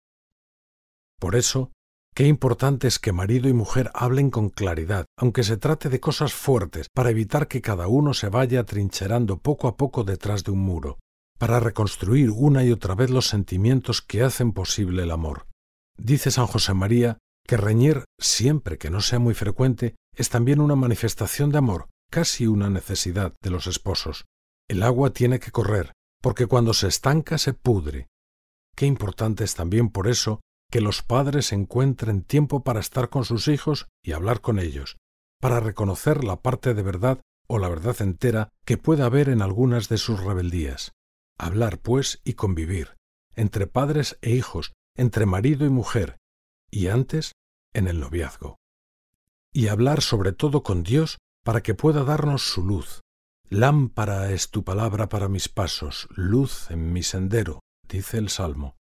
Por 1.21 1.37
eso, 1.37 1.73
qué 2.19 2.27
importante 2.27 2.89
es 2.89 2.99
que 2.99 3.13
marido 3.13 3.49
y 3.49 3.53
mujer 3.53 3.93
hablen 3.95 4.33
con 4.33 4.51
claridad, 4.51 5.07
aunque 5.17 5.45
se 5.45 5.57
trate 5.57 5.89
de 5.89 6.01
cosas 6.01 6.33
fuertes, 6.33 6.89
para 6.93 7.11
evitar 7.11 7.47
que 7.47 7.63
cada 7.63 7.87
uno 7.87 8.13
se 8.13 8.29
vaya 8.29 8.59
atrincherando 8.59 9.39
poco 9.39 9.69
a 9.69 9.77
poco 9.77 10.03
detrás 10.03 10.43
de 10.43 10.51
un 10.51 10.59
muro, 10.59 10.99
para 11.39 11.61
reconstruir 11.61 12.33
una 12.33 12.65
y 12.65 12.73
otra 12.73 12.97
vez 12.97 13.11
los 13.11 13.29
sentimientos 13.29 14.03
que 14.03 14.25
hacen 14.25 14.51
posible 14.51 15.05
el 15.05 15.13
amor. 15.13 15.47
Dice 15.97 16.33
San 16.33 16.49
José 16.49 16.75
María 16.75 17.19
que 17.47 17.57
reñir, 17.57 18.03
siempre 18.19 18.79
que 18.79 18.91
no 18.91 19.01
sea 19.01 19.21
muy 19.21 19.35
frecuente, 19.35 19.95
es 20.17 20.29
también 20.29 20.61
una 20.61 20.75
manifestación 20.75 21.53
de 21.53 21.59
amor, 21.59 21.87
casi 22.11 22.49
una 22.49 22.69
necesidad 22.69 23.33
de 23.41 23.51
los 23.51 23.69
esposos. 23.69 24.25
El 24.69 24.83
agua 24.83 25.11
tiene 25.11 25.39
que 25.39 25.53
correr, 25.53 25.93
porque 26.21 26.47
cuando 26.47 26.75
se 26.75 26.89
estanca 26.89 27.39
se 27.39 27.55
pudre. 27.55 28.09
Qué 28.75 28.87
importante 28.87 29.45
es 29.45 29.55
también 29.55 29.89
por 29.89 30.09
eso 30.09 30.41
que 30.71 30.81
los 30.81 31.03
padres 31.03 31.53
encuentren 31.53 32.23
tiempo 32.23 32.63
para 32.63 32.81
estar 32.81 33.09
con 33.09 33.25
sus 33.25 33.49
hijos 33.49 33.89
y 34.03 34.13
hablar 34.13 34.41
con 34.41 34.59
ellos, 34.59 34.97
para 35.41 35.61
reconocer 35.61 36.25
la 36.25 36.41
parte 36.41 36.75
de 36.75 36.83
verdad 36.83 37.21
o 37.47 37.59
la 37.59 37.69
verdad 37.69 38.01
entera 38.03 38.51
que 38.65 38.77
pueda 38.77 39.07
haber 39.07 39.29
en 39.29 39.41
algunas 39.41 39.89
de 39.89 39.97
sus 39.97 40.23
rebeldías. 40.23 40.93
Hablar, 41.39 41.79
pues, 41.79 42.21
y 42.25 42.35
convivir, 42.35 42.97
entre 43.35 43.67
padres 43.67 44.19
e 44.21 44.33
hijos, 44.33 44.73
entre 44.97 45.25
marido 45.25 45.65
y 45.65 45.71
mujer, 45.71 46.19
y 46.71 46.89
antes 46.89 47.33
en 47.73 47.89
el 47.89 48.01
noviazgo. 48.01 48.59
Y 49.53 49.69
hablar 49.69 50.03
sobre 50.03 50.33
todo 50.33 50.63
con 50.63 50.83
Dios 50.83 51.19
para 51.45 51.63
que 51.63 51.75
pueda 51.75 52.05
darnos 52.05 52.43
su 52.43 52.65
luz. 52.65 53.01
Lámpara 53.49 54.31
es 54.33 54.51
tu 54.51 54.65
palabra 54.65 55.09
para 55.09 55.29
mis 55.29 55.49
pasos, 55.49 56.09
luz 56.11 56.71
en 56.71 56.93
mi 56.93 57.03
sendero, 57.03 57.61
dice 57.89 58.19
el 58.19 58.29
Salmo. 58.29 58.78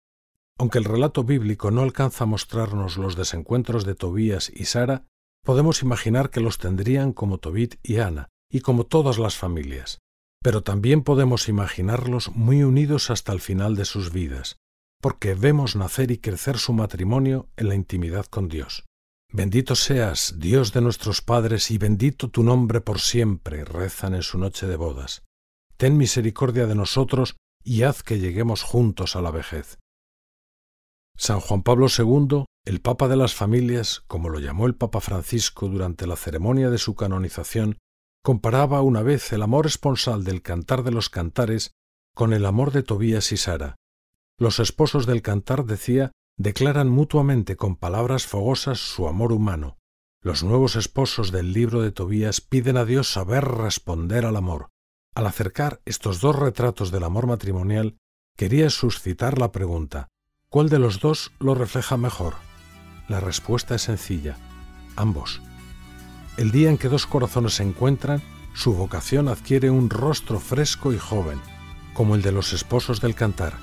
Aunque 0.59 0.79
el 0.79 0.85
relato 0.85 1.25
bíblico 1.25 1.71
no 1.71 1.83
alcanza 1.83 2.25
a 2.25 2.27
mostrarnos 2.27 2.97
los 2.97 3.17
desencuentros 3.17 3.85
de 3.85 3.95
Tobías 3.95 4.51
y 4.55 4.67
Sara, 4.67 5.05
podemos 5.45 5.83
imaginar 5.83 6.31
que 6.31 6.41
los 6.41 6.59
tendrían 6.59 7.13
como 7.13 7.39
Tobit 7.39 7.77
y 7.83 7.99
Ana, 7.99 8.29
y 8.51 8.61
como 8.61 8.85
todas 8.85 9.19
las 9.19 9.37
familias. 9.37 9.99
Pero 10.43 10.63
también 10.63 11.03
podemos 11.03 11.49
imaginarlos 11.49 12.31
muy 12.35 12.63
unidos 12.63 13.11
hasta 13.11 13.33
el 13.33 13.41
final 13.41 13.77
de 13.77 13.85
sus 13.85 14.13
vidas, 14.13 14.57
porque 15.01 15.35
vemos 15.35 15.75
nacer 15.75 16.11
y 16.11 16.19
crecer 16.19 16.59
su 16.59 16.73
matrimonio 16.73 17.49
en 17.57 17.69
la 17.69 17.75
intimidad 17.75 18.27
con 18.27 18.49
Dios. 18.49 18.85
Bendito 19.33 19.75
seas, 19.77 20.35
Dios 20.37 20.75
de 20.75 20.83
nuestros 20.83 21.23
padres, 21.23 21.71
y 21.71 21.79
bendito 21.79 22.29
tu 22.29 22.43
nombre 22.43 22.83
por 22.83 23.01
siempre, 23.01 23.65
rezan 23.65 24.15
en 24.15 24.23
su 24.23 24.37
noche 24.37 24.67
de 24.67 24.77
bodas. 24.77 25.23
Ten 25.79 25.97
misericordia 25.97 26.67
de 26.67 26.75
nosotros 26.75 27.37
y 27.65 27.83
haz 27.83 28.03
que 28.03 28.19
lleguemos 28.19 28.63
juntos 28.63 29.17
a 29.17 29.23
la 29.23 29.31
vejez. 29.31 29.79
San 31.17 31.41
Juan 31.41 31.63
Pablo 31.63 31.87
II, 31.97 32.45
el 32.65 32.81
Papa 32.81 33.09
de 33.09 33.17
las 33.17 33.35
Familias, 33.35 34.03
como 34.07 34.29
lo 34.29 34.39
llamó 34.39 34.67
el 34.67 34.75
Papa 34.75 35.01
Francisco 35.01 35.69
durante 35.69 36.07
la 36.07 36.17
ceremonia 36.17 36.71
de 36.71 36.79
su 36.79 36.95
canonización, 36.95 37.79
comparaba 38.23 38.83
una 38.83 39.03
vez 39.03 39.33
el 39.33 39.43
amor 39.43 39.67
esponsal 39.67 40.25
del 40.25 40.43
cantar 40.43 40.83
de 40.83 40.93
los 40.93 41.11
cantares 41.11 41.73
con 42.15 42.33
el 42.33 42.47
amor 42.47 42.73
de 42.73 42.83
Tobías 42.83 43.33
y 43.33 43.37
Sara, 43.37 43.77
los 44.43 44.59
esposos 44.59 45.07
del 45.07 45.23
cantar, 45.23 45.65
decía, 45.67 46.11
declaran 46.37 46.89
mutuamente 46.89 47.57
con 47.57 47.77
palabras 47.77 48.27
fogosas 48.27 48.81
su 48.81 49.07
amor 49.07 49.33
humano. 49.33 49.79
Los 50.21 50.43
nuevos 50.43 50.75
esposos 50.75 51.31
del 51.31 51.53
libro 51.53 51.83
de 51.83 51.93
Tobías 51.93 52.41
piden 52.41 52.77
a 52.77 52.85
Dios 52.85 53.13
saber 53.13 53.45
responder 53.45 54.25
al 54.25 54.37
amor. 54.37 54.71
Al 55.15 55.27
acercar 55.27 55.81
estos 55.85 56.21
dos 56.21 56.37
retratos 56.37 56.91
del 56.91 57.05
amor 57.05 57.27
matrimonial, 57.29 57.99
quería 58.37 58.69
suscitar 58.71 59.39
la 59.39 59.53
pregunta, 59.53 60.09
¿cuál 60.53 60.69
de 60.69 60.79
los 60.79 61.01
dos 61.01 61.33
lo 61.41 61.57
refleja 61.57 61.97
mejor? 61.97 62.35
La 63.09 63.19
respuesta 63.19 63.75
es 63.75 63.83
sencilla, 63.83 64.37
ambos. 64.95 65.43
El 66.37 66.53
día 66.53 66.71
en 66.71 66.79
que 66.79 66.89
dos 66.89 67.09
corazones 67.09 67.55
se 67.55 67.65
encuentran, 67.65 68.23
su 68.55 68.73
vocación 68.73 69.27
adquiere 69.27 69.69
un 69.71 69.91
rostro 69.91 70.39
fresco 70.39 70.93
y 70.93 70.99
joven, 70.99 71.41
como 71.93 72.15
el 72.15 72.23
de 72.23 72.31
los 72.31 72.53
esposos 72.53 73.01
del 73.01 73.17
cantar 73.17 73.55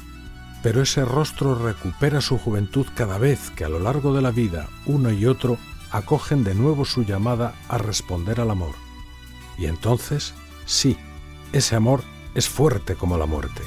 pero 0.62 0.82
ese 0.82 1.06
rostro 1.06 1.56
recupera 1.56 2.22
su 2.22 2.38
juventud 2.38 2.86
cada 2.96 3.18
vez 3.18 3.52
que 3.52 3.64
a 3.64 3.70
lo 3.70 3.80
largo 3.80 4.14
de 4.14 4.22
la 4.22 4.32
vida 4.32 4.68
uno 4.86 5.12
y 5.12 5.26
otro 5.26 5.58
acogen 5.92 6.44
de 6.44 6.54
nuevo 6.54 6.86
su 6.86 7.04
llamada 7.04 7.56
a 7.68 7.78
responder 7.78 8.42
al 8.42 8.52
amor. 8.52 8.76
Y 9.58 9.66
entonces, 9.66 10.34
sí, 10.66 10.98
ese 11.54 11.76
amor 11.76 12.04
es 12.36 12.48
fuerte 12.48 12.96
como 12.96 13.18
la 13.18 13.26
muerte. 13.26 13.62